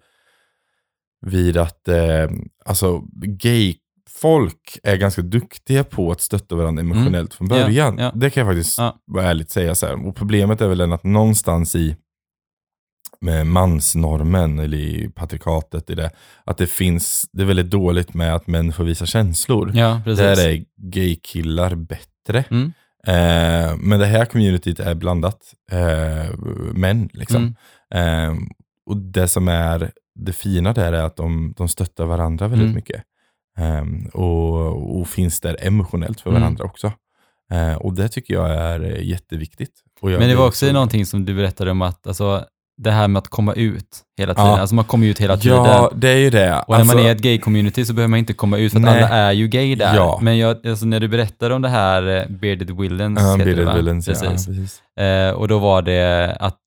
vid 1.27 1.57
att 1.57 1.89
eh, 1.89 2.29
alltså, 2.65 3.03
gay-folk 3.23 4.79
är 4.83 4.97
ganska 4.97 5.23
duktiga 5.23 5.85
på 5.85 6.11
att 6.11 6.21
stötta 6.21 6.55
varandra 6.55 6.81
emotionellt 6.81 7.35
från 7.35 7.49
Ja, 7.51 7.55
början. 7.65 7.99
ja. 7.99 8.13
Det 8.15 8.31
kan 8.31 8.47
jag 8.47 8.55
faktiskt 8.55 8.79
Ja. 8.79 8.97
vara 9.07 9.25
ärligt 9.27 9.51
säga. 9.51 9.75
Så 9.75 9.87
här. 9.87 10.07
Och 10.07 10.17
problemet 10.17 10.61
är 10.61 10.69
väl 10.69 10.93
att 10.93 11.05
någonstans 11.05 11.75
i 11.77 11.97
med 13.21 13.47
mansnormen 13.47 14.59
eller 14.59 14.79
i 14.79 15.11
patrikatet 15.15 15.91
i 15.91 15.95
det, 15.95 16.11
att 16.45 16.59
det 16.59 16.67
finns, 16.67 17.27
det 17.33 17.43
är 17.43 17.47
väldigt 17.47 17.71
dåligt 17.71 18.15
med 18.15 18.35
att 18.35 18.47
män 18.47 18.73
får 18.73 18.85
visa 18.85 19.07
känslor. 19.07 19.71
Ja. 19.75 20.01
Där 20.05 20.49
är 20.49 20.65
gaykillar 20.77 21.75
bättre. 21.75 22.45
Mm. 22.51 22.73
Eh, 23.07 23.77
men 23.79 23.99
det 24.01 24.07
här 24.07 24.25
communityt 24.25 24.81
är 24.81 24.95
blandat 24.95 25.55
eh, 25.73 26.39
män. 26.75 27.09
Liksom. 27.13 27.55
Mm. 27.91 28.31
Eh, 28.31 28.37
och 28.87 28.97
det 28.97 29.29
som 29.29 29.49
är 29.49 29.93
det 30.17 30.33
fina 30.33 30.73
där 30.73 30.93
är 30.93 31.03
att 31.03 31.17
de, 31.17 31.55
de 31.57 31.69
stöttar 31.69 32.05
varandra 32.05 32.49
väldigt 32.49 32.65
Mm. 32.65 32.75
mycket. 32.75 33.03
Eh, 33.59 33.85
och, 34.21 34.99
och 35.01 35.09
finns 35.09 35.41
där 35.41 35.57
emotionellt 35.61 36.21
för 36.21 36.31
Mm. 36.31 36.43
varandra 36.43 36.65
också. 36.65 36.93
Eh, 37.53 37.75
och 37.75 37.95
det 37.95 38.09
tycker 38.09 38.35
jag 38.35 38.51
är 38.51 38.81
jätteviktigt. 39.01 39.71
Jag 40.01 40.19
Men 40.19 40.29
det 40.29 40.35
var 40.37 40.47
också 40.47 40.67
så- 40.67 40.73
någonting 40.73 41.07
som 41.07 41.25
du 41.25 41.35
berättade 41.35 41.71
om 41.71 41.83
att, 41.83 42.07
alltså, 42.07 42.45
det 42.79 42.91
här 42.91 43.09
med 43.09 43.19
att 43.21 43.29
komma 43.29 43.53
ut 43.53 43.89
hela 44.19 44.35
tiden. 44.35 44.47
Ja. 44.51 44.59
Alltså 44.59 44.75
man 44.75 44.85
kommer 44.85 45.07
ut 45.07 45.19
hela 45.21 45.37
tiden. 45.37 45.57
Ja, 45.57 45.93
det 45.97 46.09
är 46.11 46.17
ju 46.17 46.31
det. 46.31 46.53
Och 46.67 46.69
när 46.69 46.79
man 46.79 46.81
Alltså- 46.81 46.99
är 46.99 47.09
i 47.09 47.11
ett 47.11 47.21
gay-community 47.21 47.85
så 47.85 47.93
behöver 47.93 48.09
man 48.11 48.19
inte 48.19 48.33
komma 48.33 48.59
ut 48.59 48.73
för 48.73 48.79
att 48.79 48.85
Nej. 48.85 49.03
alla 49.03 49.17
är 49.17 49.33
ju 49.33 49.49
gay 49.49 49.75
där. 49.75 49.95
Ja. 49.97 50.19
Men 50.23 50.39
jag, 50.39 50.67
alltså 50.67 50.87
när 50.87 51.01
du 51.01 51.09
berättade 51.09 51.55
om 51.55 51.63
det 51.63 51.69
här 51.69 52.03
eh, 52.17 52.29
Bearded 52.29 52.71
Villains, 52.71 53.21
Ja, 53.23 53.37
det, 53.37 53.45
Bearded 53.45 53.65
va? 53.67 53.75
Villains, 53.77 54.09
ja, 54.09 54.15
Precis. 54.15 54.47
precis. 54.47 54.83
Eh, 55.05 55.31
och 55.31 55.49
då 55.49 55.59
var 55.59 55.83
det 55.83 56.37
att 56.41 56.61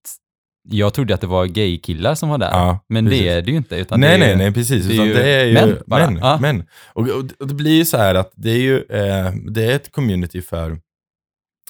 jag 0.71 0.93
trodde 0.93 1.13
att 1.13 1.21
det 1.21 1.27
var 1.27 1.45
gay-killar 1.45 2.15
som 2.15 2.29
var 2.29 2.37
där. 2.37 2.49
Ja, 2.51 2.85
men 2.89 3.05
precis. 3.05 3.21
det 3.21 3.29
är 3.29 3.41
det 3.41 3.51
ju 3.51 3.57
inte. 3.57 3.75
Utan 3.75 3.99
nej, 3.99 4.09
det 4.19 4.25
är, 4.25 4.27
nej, 4.27 4.37
nej, 4.37 4.53
precis. 4.53 4.85
det 4.87 4.97
är 4.97 5.05
ju 5.05 5.13
det 5.13 5.31
är 5.33 5.45
ju 5.45 5.53
män 5.53 5.77
bara. 5.87 6.05
män. 6.09 6.19
Ja. 6.21 6.37
män. 6.41 6.63
Och, 6.93 7.07
och, 7.39 7.47
det 7.47 7.53
blir 7.53 7.71
ju 7.75 7.85
så 7.85 7.97
här 7.97 8.15
att 8.15 8.31
det 8.35 8.49
är 8.51 8.57
ju 8.61 8.77
eh, 8.77 9.31
det 9.51 9.63
är 9.65 9.75
ett 9.75 9.91
community 9.91 10.41
för 10.41 10.79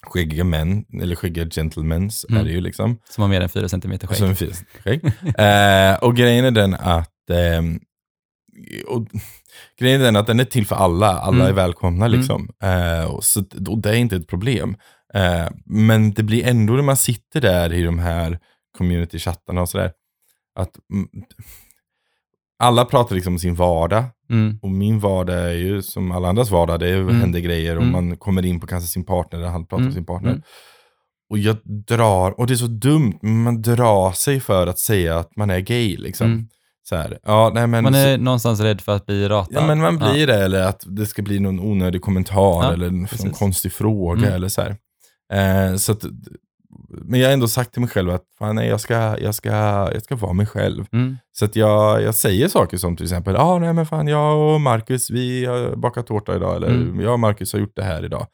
skäggiga 0.03 0.43
män, 0.43 0.85
eller 1.01 1.15
skäggiga 1.15 1.45
gentlemens 1.49 2.25
Mm. 2.29 2.41
är 2.41 2.45
det 2.45 2.51
ju 2.51 2.61
liksom. 2.61 2.99
Som 3.09 3.21
har 3.21 3.29
mer 3.29 3.41
än 3.41 3.49
fyra 3.49 3.69
centimeter 3.69 4.07
skägg. 4.07 4.21
en 4.29 4.35
fin 4.35 4.51
skägg. 4.83 5.05
eh, 5.37 6.03
och 6.03 6.15
grejen 6.15 6.45
är 6.45 6.51
den 6.51 6.73
att 6.73 7.29
ehm, 7.31 7.79
och, 8.87 9.07
grejen 9.79 10.01
är 10.01 10.05
den 10.05 10.15
att 10.15 10.27
den 10.27 10.39
är 10.39 10.45
till 10.45 10.65
för 10.67 10.75
alla. 10.75 11.07
Alla 11.07 11.35
Mm. 11.35 11.47
är 11.47 11.53
välkomna 11.53 12.05
Mm. 12.05 12.19
liksom. 12.19 12.49
Eh, 12.63 13.03
och, 13.05 13.23
så, 13.23 13.43
och 13.67 13.77
det 13.77 13.89
är 13.89 13.95
inte 13.95 14.15
ett 14.15 14.27
problem. 14.27 14.75
Eh, 15.13 15.47
men 15.65 16.13
det 16.13 16.23
blir 16.23 16.47
ändå 16.47 16.73
när 16.73 16.81
man 16.81 16.97
sitter 16.97 17.41
där 17.41 17.73
i 17.73 17.83
de 17.83 17.99
här 17.99 18.39
community-chattarna 18.79 19.61
och 19.61 19.69
sådär, 19.69 19.91
att 20.55 20.71
mm, 20.93 21.07
alla 22.59 22.85
pratar 22.85 23.15
liksom 23.15 23.33
om 23.33 23.39
sin 23.39 23.55
vardag. 23.55 24.03
Mm. 24.29 24.59
Och 24.61 24.69
min 24.71 24.99
vardag 24.99 25.35
är 25.39 25.53
ju 25.53 25.81
som 25.81 26.11
alla 26.11 26.27
andras 26.29 26.51
vardag, 26.51 26.79
det 26.79 26.87
är, 26.89 26.97
Mm. 26.97 27.19
händer 27.21 27.39
grejer 27.39 27.75
och 27.75 27.81
Mm. 27.83 27.91
man 27.91 28.17
kommer 28.17 28.45
in 28.45 28.59
på 28.59 28.67
kanske 28.67 28.87
sin 28.87 29.05
partner, 29.05 29.39
eller 29.39 29.49
han 29.49 29.61
pratar 29.65 29.77
Mm. 29.77 29.85
med 29.85 29.93
sin 29.93 30.05
partner. 30.05 30.29
Mm. 30.31 30.41
Och 31.29 31.37
jag 31.37 31.57
drar, 31.87 32.39
och 32.39 32.47
det 32.47 32.53
är 32.53 32.55
så 32.55 32.67
dumt, 32.67 33.19
men 33.21 33.43
man 33.43 33.61
drar 33.61 34.11
sig 34.11 34.39
för 34.39 34.67
att 34.67 34.79
säga 34.79 35.17
att 35.19 35.35
man 35.35 35.49
är 35.49 35.59
gay 35.59 35.97
liksom. 35.97 36.27
Mm. 36.27 36.47
Så 36.83 36.95
här, 36.95 37.19
ja, 37.23 37.51
nej, 37.53 37.67
men, 37.67 37.83
Man 37.83 37.95
är 37.95 38.17
någonstans 38.17 38.59
rädd 38.59 38.81
för 38.81 38.95
att 38.95 39.05
bli 39.05 39.27
ratad. 39.27 39.53
ja, 39.53 39.67
men 39.67 39.79
man 39.81 39.97
blir 39.97 40.27
det, 40.27 40.35
eller 40.43 40.61
att 40.61 40.83
det 40.87 41.05
ska 41.05 41.21
bli 41.21 41.39
någon 41.39 41.59
onödig 41.59 42.01
kommentar 42.01 42.63
Ja, 42.63 42.73
eller 42.73 42.89
någon 42.89 43.07
precis. 43.07 43.37
konstig 43.39 43.71
fråga. 43.73 44.21
Mm. 44.21 44.33
Eller 44.33 44.47
så 44.47 44.61
här. 44.61 44.75
Eh, 45.33 45.75
så 45.75 45.91
att, 45.91 46.03
men 46.91 47.19
jag 47.19 47.27
har 47.27 47.33
ändå 47.33 47.47
sagt 47.47 47.71
till 47.73 47.81
mig 47.81 47.89
själv 47.89 48.09
att 48.09 48.23
fan, 48.39 48.55
nej, 48.55 48.67
jag, 48.69 48.81
ska, 48.81 48.93
jag, 49.19 49.35
ska, 49.35 49.49
jag 49.93 50.03
ska 50.03 50.15
vara 50.15 50.33
mig 50.33 50.45
själv. 50.45 50.85
Mm. 50.91 51.17
Så 51.31 51.45
att 51.45 51.55
jag, 51.55 52.01
jag 52.01 52.15
säger 52.15 52.47
saker 52.47 52.77
som 52.77 52.95
till 52.95 53.05
exempel, 53.05 53.35
ah, 53.35 53.59
nej 53.59 53.73
men 53.73 53.85
fan 53.85 54.07
jag 54.07 54.53
och 54.53 54.61
Marcus 54.61 55.09
vi 55.09 55.45
har 55.45 55.75
bakat 55.75 56.07
tårta 56.07 56.35
idag, 56.35 56.55
eller 56.55 56.67
Mm. 56.67 56.99
jag 56.99 57.13
och 57.13 57.19
Marcus 57.19 57.53
har 57.53 57.59
gjort 57.59 57.75
det 57.75 57.83
här 57.83 58.05
idag. 58.05 58.27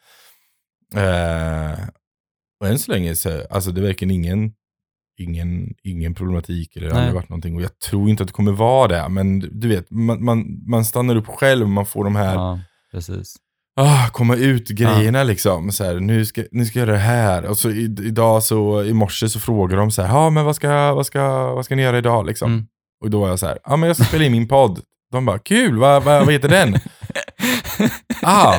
Eh, 0.96 1.80
och 2.60 2.68
än 2.68 2.80
så 2.80 2.92
länge 2.92 3.16
så, 3.16 3.42
alltså 3.50 3.72
det 3.72 3.82
verkligen 3.82 4.12
ingen, 4.12 4.54
ingen, 5.18 5.74
ingen 5.84 6.16
problematik 6.16 6.76
eller 6.76 6.88
det 6.88 6.94
har 6.94 7.00
aldrig 7.02 7.16
varit 7.16 7.30
någonting. 7.30 7.56
Och 7.56 7.62
jag 7.62 7.80
tror 7.80 8.10
inte 8.10 8.24
att 8.24 8.28
det 8.28 8.34
kommer 8.34 8.52
vara 8.52 8.88
det, 8.88 9.10
men 9.10 9.40
du 9.40 9.68
vet, 9.68 9.92
man, 9.92 10.24
man, 10.24 10.64
man 10.68 10.86
stannar 10.86 11.16
upp 11.16 11.28
själv, 11.28 11.68
man 11.68 11.86
får 11.86 12.04
de 12.04 12.16
här, 12.16 12.36
Ja, 12.36 12.60
precis. 12.92 13.36
Ah, 13.76 14.08
komma 14.12 14.36
ut 14.36 14.68
grejerna 14.70 15.24
liksom. 15.24 15.72
Så 15.72 15.84
här, 15.84 15.94
nu, 15.96 16.26
ska, 16.26 16.44
nu 16.52 16.66
ska 16.66 16.80
jag 16.80 16.88
göra 16.88 16.98
det 16.98 17.04
här. 17.04 17.46
Och 17.46 17.58
så 17.58 17.70
i, 17.70 17.84
idag 17.84 18.44
så, 18.44 18.84
i 18.84 18.94
morse 18.94 19.30
så 19.30 19.40
frågar 19.40 19.78
de 19.78 19.92
så 19.92 20.02
här, 20.02 20.10
ja 20.16 20.30
men 20.30 20.46
vad 20.46 20.56
ska, 20.56 20.94
vad, 20.94 21.06
ska, 21.06 21.54
vad 21.54 21.66
ska 21.66 21.76
ni 21.76 21.82
göra 21.82 21.98
idag 21.98 22.26
liksom? 22.26 22.52
Mm. 22.52 22.66
Och 23.04 23.10
då 23.10 23.20
var 23.22 23.30
jag 23.30 23.40
så 23.40 23.46
här, 23.48 23.58
ja 23.64 23.76
men 23.76 23.88
jag 23.88 23.96
ska 23.98 24.06
spela 24.06 24.24
in 24.26 24.32
min 24.32 24.48
podd. 24.48 24.80
De 25.12 25.26
bara, 25.26 25.40
kul, 25.40 25.78
vad, 25.78 26.04
vad, 26.04 26.26
vad 26.26 26.34
heter 26.34 26.50
den? 26.50 26.76
ah, 28.22 28.54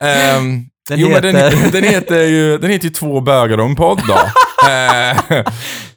ehm, 0.00 0.64
Den 0.88 0.98
jo, 1.00 1.08
men 1.08 1.22
den, 1.22 1.36
heter- 1.36 1.72
den, 1.72 1.84
heter 1.84 2.22
ju, 2.22 2.58
den 2.58 2.70
heter 2.70 2.84
ju 2.84 2.90
Två 2.90 3.20
bögar 3.20 3.58
och 3.58 3.66
en 3.66 3.76
podd 3.76 4.00
då. 4.08 4.18
Eh, 4.68 5.42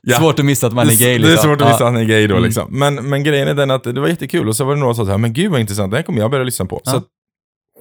ja. 0.02 0.18
Svårt 0.18 0.40
att 0.40 0.46
missa 0.46 0.68
att 0.68 0.74
man 0.74 0.90
är 0.90 0.96
gay. 0.96 1.18
Det 1.18 1.26
är 1.28 1.30
Liksom. 1.32 1.44
svårt 1.50 1.62
att 1.62 1.68
visa 1.68 1.84
Ja. 1.84 1.88
att 1.88 1.94
han 1.94 1.98
är 1.98 2.04
gay 2.06 2.28
då 2.28 2.34
Mm. 2.36 2.46
liksom. 2.46 2.68
Men, 2.80 2.96
men 2.96 3.24
grejen 3.24 3.48
är 3.48 3.54
den 3.54 3.72
att 3.72 3.84
det 3.84 4.00
var 4.00 4.08
jättekul 4.08 4.48
och 4.50 4.56
så 4.56 4.64
var 4.66 4.74
det 4.76 4.80
några 4.80 4.94
som 4.94 5.06
sa 5.06 5.18
men 5.18 5.34
gud 5.34 5.52
vad 5.52 5.60
intressant, 5.60 5.92
det 5.92 5.98
här 5.98 6.04
kommer 6.04 6.20
jag 6.20 6.32
börja 6.32 6.44
lyssna 6.44 6.66
på. 6.66 6.82
Ja. 6.86 6.92
Så 6.92 7.02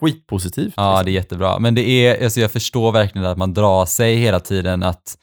skitpositivt. 0.00 0.74
Ja, 0.76 0.92
liksom. 0.92 1.04
det 1.04 1.11
är 1.11 1.12
jättebra. 1.12 1.58
Men 1.58 1.74
det 1.74 1.88
är, 1.88 2.24
alltså 2.24 2.40
jag 2.40 2.52
förstår 2.52 2.92
verkligen 2.92 3.26
att 3.26 3.38
man 3.38 3.54
drar 3.54 3.87
sig 3.87 4.16
hela 4.16 4.40
tiden 4.40 4.82
att 4.82 5.18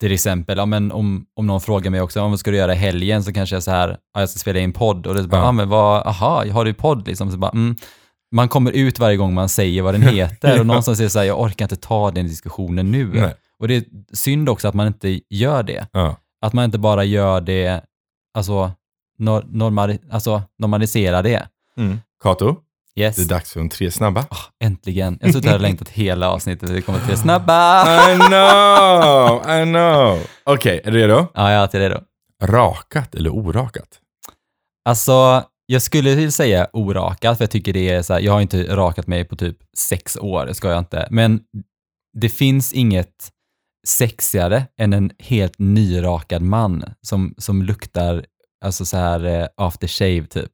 till 0.00 0.12
exempel, 0.12 0.58
ja, 0.58 0.66
men 0.66 0.92
om, 0.92 1.26
om 1.36 1.46
någon 1.46 1.60
frågar 1.60 1.90
mig 1.90 2.00
också, 2.00 2.20
om 2.22 2.30
vad 2.30 2.40
ska 2.40 2.50
du 2.50 2.56
göra 2.56 2.72
i 2.72 2.76
helgen? 2.76 3.24
Så 3.24 3.32
kanske 3.32 3.56
jag 3.56 3.62
så 3.62 3.70
här, 3.70 3.96
ja, 4.14 4.20
jag 4.20 4.28
ska 4.30 4.38
spela 4.38 4.58
in 4.58 4.72
podd. 4.72 5.06
Och 5.06 5.14
det 5.14 5.20
är 5.20 5.24
bara, 5.24 5.40
Ja. 5.40 5.44
ja. 5.46 5.52
men 5.52 5.68
vad, 5.68 6.06
aha, 6.06 6.44
har 6.52 6.64
du 6.64 6.74
podd 6.74 7.06
liksom? 7.08 7.30
Så 7.30 7.38
bara, 7.38 7.50
mm. 7.50 7.76
Man 8.32 8.48
kommer 8.48 8.72
ut 8.72 8.98
varje 8.98 9.16
gång 9.16 9.34
man 9.34 9.48
säger 9.48 9.82
vad 9.82 9.94
den 9.94 10.02
heter 10.14 10.54
Ja. 10.54 10.60
och 10.60 10.66
någonstans 10.66 11.00
är 11.00 11.04
det 11.04 11.10
så 11.10 11.18
här, 11.18 11.26
jag 11.26 11.40
orkar 11.40 11.64
inte 11.64 11.76
ta 11.76 12.10
den 12.10 12.26
diskussionen 12.26 12.90
nu. 12.90 13.06
Nej. 13.06 13.34
Och 13.58 13.68
det 13.68 13.74
är 13.76 13.84
synd 14.12 14.48
också 14.48 14.68
att 14.68 14.74
man 14.74 14.86
inte 14.86 15.20
gör 15.30 15.62
det. 15.62 15.86
Ja. 15.92 16.16
Att 16.40 16.52
man 16.52 16.64
inte 16.64 16.78
bara 16.78 17.04
gör 17.04 17.40
det, 17.40 17.80
alltså, 18.34 18.70
nor 19.18 19.44
normali 19.48 19.98
alltså 20.10 20.42
normalisera 20.58 21.22
det. 21.22 21.48
Mm. 21.76 21.98
Kato, 22.22 22.56
Yes. 22.98 23.16
det 23.16 23.22
är 23.22 23.26
dags 23.26 23.52
för 23.52 23.60
de 23.60 23.68
tre 23.68 23.90
snabba. 23.90 24.26
Ah, 24.30 24.36
äntligen. 24.64 25.18
Jag 25.20 25.28
har 25.28 25.32
suttit 25.32 25.48
här 25.48 25.54
och 25.54 25.60
längtat 25.60 25.88
hela 25.88 26.30
avsnittet. 26.30 26.68
Det 26.68 26.82
kommer 26.82 26.98
tre 27.00 27.16
snabba. 27.16 27.84
I 28.12 28.16
know, 28.16 29.50
I 29.60 29.64
know. 29.64 30.26
Okej, 30.44 30.80
är 30.84 30.90
du 30.90 30.98
redo? 30.98 31.26
Ja, 31.34 31.52
jag 31.52 31.74
är 31.74 31.80
redo. 31.80 32.00
Rakat 32.44 33.14
eller 33.14 33.30
orakat? 33.30 34.00
Alltså, 34.88 35.44
jag 35.66 35.82
skulle 35.82 36.14
vilja 36.14 36.30
säga 36.30 36.66
orakat, 36.72 37.36
för 37.38 37.42
jag 37.44 37.50
tycker 37.50 37.72
det 37.72 37.88
är 37.90 38.02
så 38.02 38.12
här, 38.12 38.20
jag 38.20 38.32
har 38.32 38.40
inte 38.40 38.76
rakat 38.76 39.06
mig 39.06 39.24
på 39.24 39.36
typ 39.36 39.56
sex 39.78 40.16
år, 40.16 40.52
ska 40.52 40.68
jag 40.68 40.78
inte. 40.78 41.08
Men 41.10 41.40
det 42.18 42.28
finns 42.28 42.72
inget 42.72 43.30
sexigare 43.86 44.66
än 44.80 44.92
en 44.92 45.10
helt 45.18 45.58
nyrakad 45.58 46.42
man 46.42 46.84
som, 47.02 47.34
som 47.38 47.62
luktar 47.62 48.24
alltså 48.64 48.84
så 48.84 48.96
här 48.96 49.24
eh, 49.24 49.46
after 49.56 49.88
shave 49.88 50.26
typ. 50.26 50.52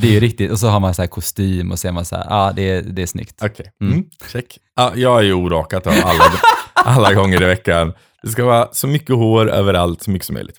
Det 0.00 0.08
är 0.08 0.12
ju 0.12 0.20
riktigt, 0.20 0.50
och 0.50 0.58
så 0.58 0.68
har 0.68 0.80
man 0.80 0.94
så 0.94 1.06
kostym 1.06 1.70
och 1.72 1.78
så 1.78 1.88
är 1.88 1.92
man 1.92 2.04
så 2.04 2.16
här, 2.16 2.24
ja 2.30 2.36
ah, 2.36 2.52
det, 2.52 2.62
är- 2.70 2.82
det 2.82 3.02
är 3.02 3.06
snyggt. 3.06 3.42
Okej, 3.42 3.72
Mm. 3.82 3.92
mm. 3.92 4.06
check. 4.32 4.58
Ja, 4.76 4.92
jag 4.96 5.18
är 5.18 5.22
ju 5.22 5.32
orakat 5.32 5.86
alla, 5.86 6.22
alla 6.74 7.14
gånger 7.14 7.42
i 7.42 7.46
veckan. 7.46 7.92
Det 8.22 8.28
ska 8.28 8.44
vara 8.44 8.68
så 8.72 8.86
mycket 8.86 9.16
hår 9.16 9.50
överallt, 9.50 10.02
så 10.02 10.10
mycket 10.10 10.26
som 10.26 10.34
möjligt. 10.34 10.56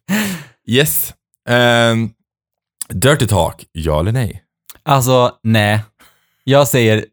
Yes. 0.67 1.13
Um, 1.49 2.12
dirty 2.93 3.28
talk, 3.28 3.65
ja 3.71 3.99
eller 3.99 4.12
nej? 4.12 4.43
Alltså, 4.84 5.32
nej. 5.43 5.84
Jag 6.43 6.67
säger 6.67 7.06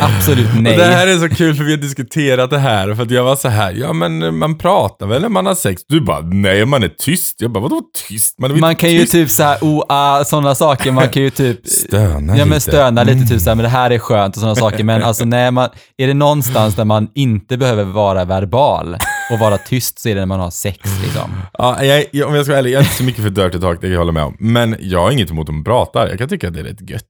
absolut 0.00 0.48
nej. 0.54 0.72
Och 0.72 0.78
det 0.78 0.84
här 0.84 1.06
är 1.06 1.18
så 1.18 1.28
kul 1.28 1.54
för 1.54 1.64
vi 1.64 1.70
har 1.70 1.78
diskuterat 1.78 2.50
det 2.50 2.58
här. 2.58 2.94
För 2.94 3.02
att 3.02 3.10
jag 3.10 3.24
var 3.24 3.36
så 3.36 3.48
här, 3.48 3.72
ja 3.72 3.92
men 3.92 4.38
man 4.38 4.58
pratar 4.58 5.06
väl 5.06 5.22
när 5.22 5.28
man 5.28 5.46
har 5.46 5.54
sex? 5.54 5.82
Du 5.88 6.00
bara, 6.00 6.20
nej 6.20 6.66
man 6.66 6.82
är 6.82 6.88
tyst. 6.88 7.40
Jag 7.40 7.50
bara, 7.52 7.60
vadå 7.60 7.82
tyst? 8.08 8.38
Man, 8.38 8.60
Man 8.60 8.76
kan 8.76 8.92
ju 8.92 8.98
tyst. 9.00 9.12
typ 9.12 9.30
såhär, 9.30 9.58
oh, 9.60 9.82
ah, 9.88 10.24
sådana 10.24 10.54
saker, 10.54 10.92
man 10.92 11.08
kan 11.08 11.22
ju 11.22 11.30
typ 11.30 11.66
Stöna 11.66 12.36
Ja 12.36 12.44
men 12.44 12.60
stöna 12.60 13.02
lite, 13.02 13.16
Mm. 13.16 13.28
typ 13.28 13.40
såhär, 13.40 13.54
men 13.56 13.62
det 13.62 13.68
här 13.68 13.90
är 13.90 13.98
skönt 13.98 14.36
och 14.36 14.40
sådana 14.40 14.56
saker. 14.56 14.84
Men 14.84 15.02
alltså 15.02 15.24
nej, 15.24 15.50
man, 15.50 15.68
är 15.98 16.06
det 16.06 16.14
någonstans 16.14 16.74
där 16.76 16.84
man 16.84 17.08
inte 17.14 17.56
behöver 17.56 17.84
vara 17.84 18.24
verbal 18.24 18.96
och 19.32 19.38
vara 19.38 19.58
tyst 19.58 19.98
så 19.98 20.08
är 20.08 20.14
det 20.14 20.20
när 20.20 20.26
man 20.26 20.40
har 20.40 20.50
sex 20.50 20.78
liksom. 21.02 21.30
Ja, 21.58 21.84
jag, 21.84 22.04
jag, 22.12 22.28
om 22.28 22.34
jag 22.34 22.44
ska 22.44 22.52
vara 22.52 22.58
ärlig, 22.58 22.70
jag 22.72 22.78
är 22.80 22.84
inte 22.84 22.96
så 22.96 23.04
mycket 23.04 23.22
för 23.22 23.30
dirty 23.30 23.58
talk, 23.60 23.80
det 23.80 23.86
kan 23.86 23.90
jag 23.92 23.98
hålla 23.98 24.12
med 24.12 24.22
om. 24.24 24.36
Men 24.38 24.76
jag 24.80 25.00
har 25.02 25.10
inget 25.10 25.30
emot 25.30 25.42
att 25.42 25.46
de 25.46 25.64
pratar. 25.64 26.08
Jag 26.08 26.18
kan 26.18 26.28
tycka 26.28 26.48
att 26.48 26.54
det 26.54 26.60
är 26.60 26.64
rätt 26.64 26.90
gött. 26.90 27.02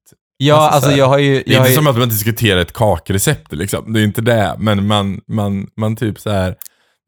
Ja, 0.42 0.54
Alltså, 0.56 0.74
alltså, 0.76 0.92
jag 0.98 1.08
har 1.08 1.18
ju... 1.18 1.34
Det 1.34 1.50
är 1.50 1.52
Jag 1.54 1.60
inte 1.60 1.70
ju 1.70 1.76
som 1.76 1.86
att 1.86 1.98
man 1.98 2.08
diskuterar 2.08 2.60
ett 2.60 2.72
kakrecept 2.72 3.52
liksom. 3.52 3.92
Det 3.92 4.00
är 4.00 4.04
inte 4.04 4.20
det. 4.20 4.54
Men 4.58 4.86
man, 4.86 5.20
man, 5.28 5.66
man 5.76 5.96
typ 5.96 6.20
så 6.20 6.30
här, 6.30 6.56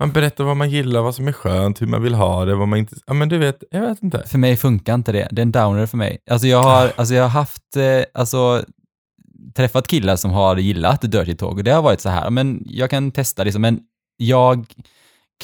man 0.01 0.13
berättar 0.13 0.45
vad 0.45 0.57
man 0.57 0.71
gillar, 0.71 1.01
vad 1.03 1.15
som 1.15 1.29
är 1.29 1.33
skönt, 1.33 1.83
hur 1.83 1.87
man 1.87 2.03
vill 2.03 2.15
ha 2.15 2.45
det, 2.45 2.55
vad 2.55 2.69
man 2.69 2.79
inte... 2.79 2.97
Ja 3.07 3.15
men 3.15 3.29
du 3.29 3.39
vet, 3.39 3.63
jag 3.71 3.81
vet 3.81 4.03
inte. 4.03 4.23
för 4.27 4.39
mig 4.39 4.57
funkar 4.57 4.95
inte 4.95 5.13
det. 5.13 5.29
Det 5.31 5.41
är 5.41 5.43
en 5.43 5.53
downer 5.53 5.87
för 5.87 5.97
mig. 5.97 6.19
Alltså 6.31 6.47
jag 6.47 6.67
Ah. 6.67 6.69
har, 6.69 6.93
alltså 6.97 7.15
jag 7.15 7.23
har 7.23 7.29
haft, 7.31 7.77
eh, 7.77 8.05
alltså 8.15 8.65
träffat 9.57 9.87
killar 9.87 10.17
som 10.17 10.31
har 10.31 10.57
gillat 10.57 11.03
Dirty 11.03 11.35
Talk 11.35 11.53
och 11.59 11.65
det 11.65 11.71
har 11.71 11.83
varit 11.83 12.01
så 12.01 12.09
här, 12.09 12.31
men 12.31 12.63
jag 12.67 12.91
kan 12.91 13.13
testa 13.13 13.45
liksom, 13.45 13.63
men 13.63 13.81
jag 14.17 14.67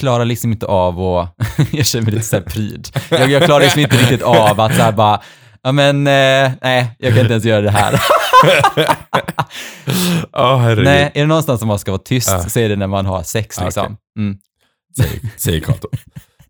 klarar 0.00 0.24
liksom 0.24 0.52
inte 0.52 0.66
av 0.66 1.00
att, 1.00 1.34
jag 1.72 1.86
känner 1.86 2.04
mig 2.04 2.14
lite 2.14 2.26
så 2.26 2.36
här 2.36 2.42
pryd. 2.42 2.88
Jag, 3.10 3.30
jag 3.30 3.42
klarar 3.44 3.60
liksom 3.60 3.80
inte 3.80 3.96
riktigt 3.96 4.22
av 4.22 4.60
att 4.60 4.76
så 4.76 4.82
här 4.82 4.92
bara, 4.92 5.20
ja 5.62 5.72
men 5.72 6.06
eh, 6.06 6.52
nej, 6.62 6.96
jag 6.98 7.12
kan 7.12 7.20
inte 7.20 7.32
ens 7.32 7.44
göra 7.44 7.60
det 7.60 7.70
här. 7.70 8.00
Herregud. 10.32 10.84
nej, 10.84 11.10
är 11.14 11.20
det 11.20 11.26
någonstans 11.26 11.58
som 11.60 11.68
man 11.68 11.78
ska 11.78 11.90
vara 11.90 12.02
tyst 12.02 12.28
Ja. 12.28 12.42
så 12.48 12.60
är 12.60 12.68
det 12.68 12.76
när 12.76 12.86
man 12.86 13.06
har 13.06 13.22
sex 13.22 13.60
liksom. 13.60 13.96
Mm. 14.18 14.38
Säger, 14.96 15.20
säger 15.36 15.60
Kato. 15.60 15.88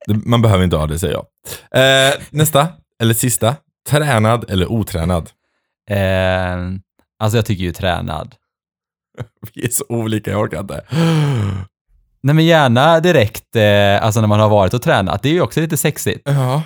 Man 0.07 0.43
behöver 0.43 0.65
inte 0.65 0.77
ha 0.77 0.87
det, 0.87 0.99
säger 0.99 1.15
jag. 1.15 1.27
Eh, 2.09 2.15
nästa, 2.31 2.69
eller 3.03 3.15
sista. 3.15 3.57
Tränad 3.89 4.51
eller 4.51 4.73
otränad? 4.73 5.31
Eh, 5.91 6.57
alltså 7.19 7.39
jag 7.39 7.47
tycker 7.47 7.65
ju 7.65 7.73
tränad. 7.73 8.35
Vi 9.55 9.65
är 9.65 9.69
så 9.71 9.85
olika, 9.89 10.31
jag 10.31 10.41
orkar 10.41 10.61
inte. 10.61 10.81
Nej 12.23 12.35
men 12.35 12.45
gärna 12.45 13.01
direkt, 13.01 13.57
eh, 13.57 14.05
alltså 14.05 14.21
när 14.21 14.29
man 14.29 14.41
har 14.41 14.49
varit 14.49 14.75
och 14.75 14.83
tränat. 14.83 15.23
Det 15.23 15.29
är 15.29 15.33
ju 15.33 15.41
också 15.41 15.61
lite 15.61 15.77
sexigt. 15.77 16.21
Ja. 16.25 16.63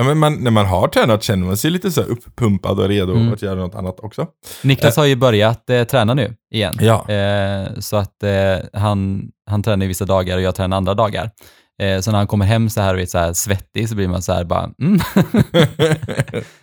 Ja 0.00 0.04
men 0.06 0.18
man, 0.18 0.34
när 0.44 0.50
man 0.50 0.66
har 0.66 0.88
tränat 0.88 1.22
känner 1.22 1.46
man 1.46 1.56
sig 1.56 1.70
lite 1.70 1.90
så 1.90 2.02
uppumpad 2.02 2.80
och 2.80 2.88
redo 2.88 3.12
Mm. 3.12 3.32
att 3.32 3.42
göra 3.42 3.54
något 3.54 3.74
annat 3.74 4.00
också. 4.00 4.26
Niklas 4.62 4.96
har 4.96 5.04
ju 5.04 5.16
börjat 5.16 5.70
eh, 5.70 5.84
träna 5.84 6.14
nu 6.14 6.34
igen. 6.50 6.74
Ja. 6.80 7.08
Eh, 7.10 7.68
så 7.78 7.96
att 7.96 8.22
eh, 8.22 8.80
han, 8.80 9.28
han 9.50 9.62
tränar 9.62 9.86
vissa 9.86 10.04
dagar 10.04 10.36
och 10.36 10.42
jag 10.42 10.54
tränar 10.54 10.76
andra 10.76 10.94
dagar. 10.94 11.30
Eh, 11.80 12.00
så 12.00 12.10
när 12.10 12.18
han 12.18 12.26
kommer 12.26 12.44
hem 12.46 12.70
så 12.70 12.80
här 12.80 12.94
och 12.94 13.00
är 13.00 13.06
så 13.06 13.18
här 13.18 13.32
svettig 13.32 13.88
så 13.88 13.94
blir 13.94 14.08
man 14.08 14.22
så 14.22 14.32
här 14.32 14.44
bara, 14.44 14.70
mm. 14.82 15.00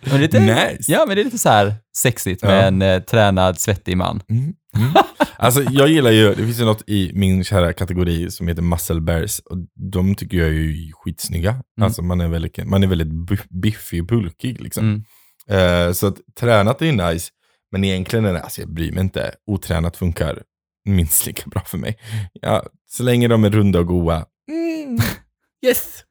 men 0.10 0.20
lite, 0.20 0.40
nice. 0.40 0.92
Ja, 0.92 1.04
men 1.06 1.16
det 1.16 1.22
är 1.22 1.24
lite 1.24 1.38
så 1.38 1.48
här 1.48 1.74
sexigt 1.96 2.42
med 2.42 2.52
Ja. 2.52 2.62
en 2.62 2.82
eh, 2.82 3.00
tränad, 3.02 3.60
svettig 3.60 3.96
man. 3.96 4.22
Mm. 4.30 4.54
Mm. 4.76 4.92
Alltså 5.36 5.62
jag 5.62 5.88
gillar 5.88 6.10
ju, 6.10 6.28
det 6.28 6.42
finns 6.42 6.60
ju 6.60 6.64
något 6.64 6.82
i 6.86 7.10
min 7.14 7.44
kära 7.44 7.72
kategori 7.72 8.30
som 8.30 8.48
heter 8.48 8.62
muscle 8.62 9.00
bears. 9.00 9.38
Och 9.38 9.56
de 9.92 10.14
tycker 10.14 10.36
jag 10.36 10.46
är 10.46 10.52
ju 10.52 10.92
skitsnygga. 10.92 11.62
Alltså 11.80 12.02
man 12.02 12.20
är 12.20 12.28
väldigt, 12.28 12.66
man 12.66 12.82
är 12.82 12.86
väldigt 12.86 13.08
biffig 13.50 14.00
och 14.00 14.06
bulkig 14.06 14.60
liksom. 14.60 15.04
Mm. 15.48 15.86
Eh, 15.86 15.92
så 15.92 16.06
att 16.06 16.16
tränat 16.40 16.82
är 16.82 16.86
ju 16.86 16.92
nice. 16.92 17.30
Men 17.72 17.84
egentligen 17.84 18.24
är 18.24 18.32
det, 18.32 18.40
alltså 18.42 18.60
jag 18.60 18.74
bryr 18.74 18.92
mig 18.92 19.00
inte. 19.00 19.32
Otränat 19.46 19.96
funkar 19.96 20.42
minst 20.84 21.26
lika 21.26 21.50
bra 21.50 21.62
för 21.66 21.78
mig. 21.78 21.98
Ja, 22.32 22.66
så 22.90 23.02
länge 23.02 23.28
de 23.28 23.44
är 23.44 23.50
runda 23.50 23.78
och 23.78 23.86
goa. 23.86 24.24
Mm. 24.48 24.98
Yes. 25.66 26.04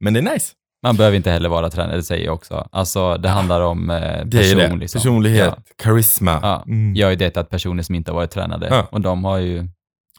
Men 0.00 0.14
det 0.14 0.20
är 0.20 0.32
nice. 0.32 0.52
Man 0.82 0.96
behöver 0.96 1.16
inte 1.16 1.30
heller 1.30 1.48
vara 1.48 1.70
tränad, 1.70 1.98
det 1.98 2.02
säger 2.02 2.24
jag 2.24 2.34
också. 2.34 2.68
Alltså 2.72 3.16
det 3.16 3.28
handlar 3.28 3.60
om 3.60 3.90
eh, 3.90 3.96
Det 4.00 4.38
är 4.38 4.54
person. 4.56 4.58
det. 4.58 4.76
Liksom. 4.76 4.98
Personlighet, 4.98 5.54
Ja. 5.56 5.62
karisma. 5.82 6.38
Ja. 6.42 6.62
Mm. 6.66 6.96
Jag 6.96 7.06
har 7.06 7.10
ju 7.10 7.16
dejtat 7.16 7.50
personer 7.50 7.82
som 7.82 7.94
inte 7.94 8.10
har 8.10 8.16
varit 8.16 8.30
tränade 8.30 8.66
Ja. 8.70 8.86
och 8.90 9.00
de 9.00 9.24
har 9.24 9.38
ju 9.38 9.68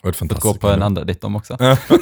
Varit 0.03 0.15
fått 0.15 0.39
gå 0.39 0.53
på 0.53 0.69
en 0.69 0.81
andra 0.83 1.03
dejt 1.03 1.19
de 1.21 1.35
också. 1.35 1.57
Ja, 1.59 1.77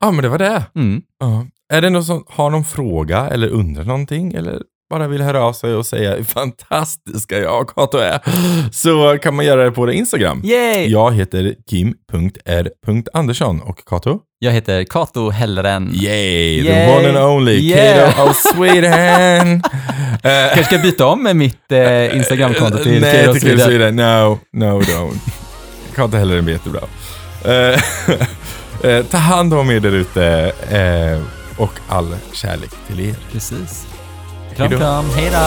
ja, 0.00 0.10
men 0.10 0.22
det 0.22 0.28
var 0.28 0.38
det. 0.38 0.64
Mm. 0.74 1.02
Ja. 1.18 1.46
Är 1.72 1.80
det 1.82 1.90
någon 1.90 2.04
som 2.04 2.24
har 2.28 2.50
någon 2.50 2.64
fråga 2.64 3.28
eller 3.28 3.48
undrar 3.48 3.84
någonting? 3.84 4.32
Eller 4.34 4.62
bara 4.92 5.08
vill 5.08 5.22
höra 5.22 5.42
av 5.44 5.52
sig 5.52 5.74
och 5.74 5.86
säga 5.86 6.16
hur 6.16 6.24
fantastiska 6.24 7.38
jag 7.38 7.60
och 7.62 7.74
Kato 7.74 7.98
är, 7.98 8.20
så 8.72 9.18
kan 9.22 9.34
man 9.34 9.44
göra 9.44 9.64
det 9.64 9.70
på 9.70 9.86
det 9.86 9.94
Instagram. 9.94 10.40
Yay! 10.44 10.86
Jag 10.90 11.14
heter 11.14 11.54
kim.r.andersson 11.70 13.60
och 13.60 13.84
Kato? 13.86 14.18
Jag 14.38 14.52
heter 14.52 14.84
Kato 14.84 15.30
Hellren. 15.30 15.90
Yay, 15.94 16.62
the 16.62 16.68
Yay. 16.68 16.96
one 16.96 17.08
and 17.08 17.18
only 17.18 17.52
Yeah. 17.52 18.12
Kato 18.14 18.30
of 18.30 18.36
Sweden! 18.36 19.62
Eh, 20.24 20.48
Kanske 20.54 20.64
ska 20.64 20.78
byta 20.78 21.06
om 21.06 21.22
med 21.22 21.36
mitt 21.36 21.72
eh, 21.72 22.16
Instagramkonto 22.16 22.78
till 22.78 23.00
Nej, 23.00 23.12
Kato 23.24 23.26
Kato 23.32 23.40
Sweden. 23.40 23.66
Sweden. 23.66 23.96
No, 23.96 24.38
no 24.52 24.80
don't. 24.80 25.18
Kato 25.94 26.16
heller 26.16 26.36
är 26.36 26.48
jättebra. 26.48 26.80
Eh, 27.44 27.80
eh, 28.90 29.04
ta 29.06 29.16
hand 29.18 29.54
om 29.54 29.70
er 29.70 29.80
där 29.80 29.92
ute 29.92 30.52
eh, 30.70 31.20
och 31.62 31.72
all 31.88 32.16
kärlek 32.32 32.70
till 32.88 33.00
er. 33.00 33.14
Precis. 33.32 33.86
Kram, 34.56 34.68
come, 34.68 34.78
kram. 34.78 35.04
Hej 35.16 35.30
då. 35.30 35.42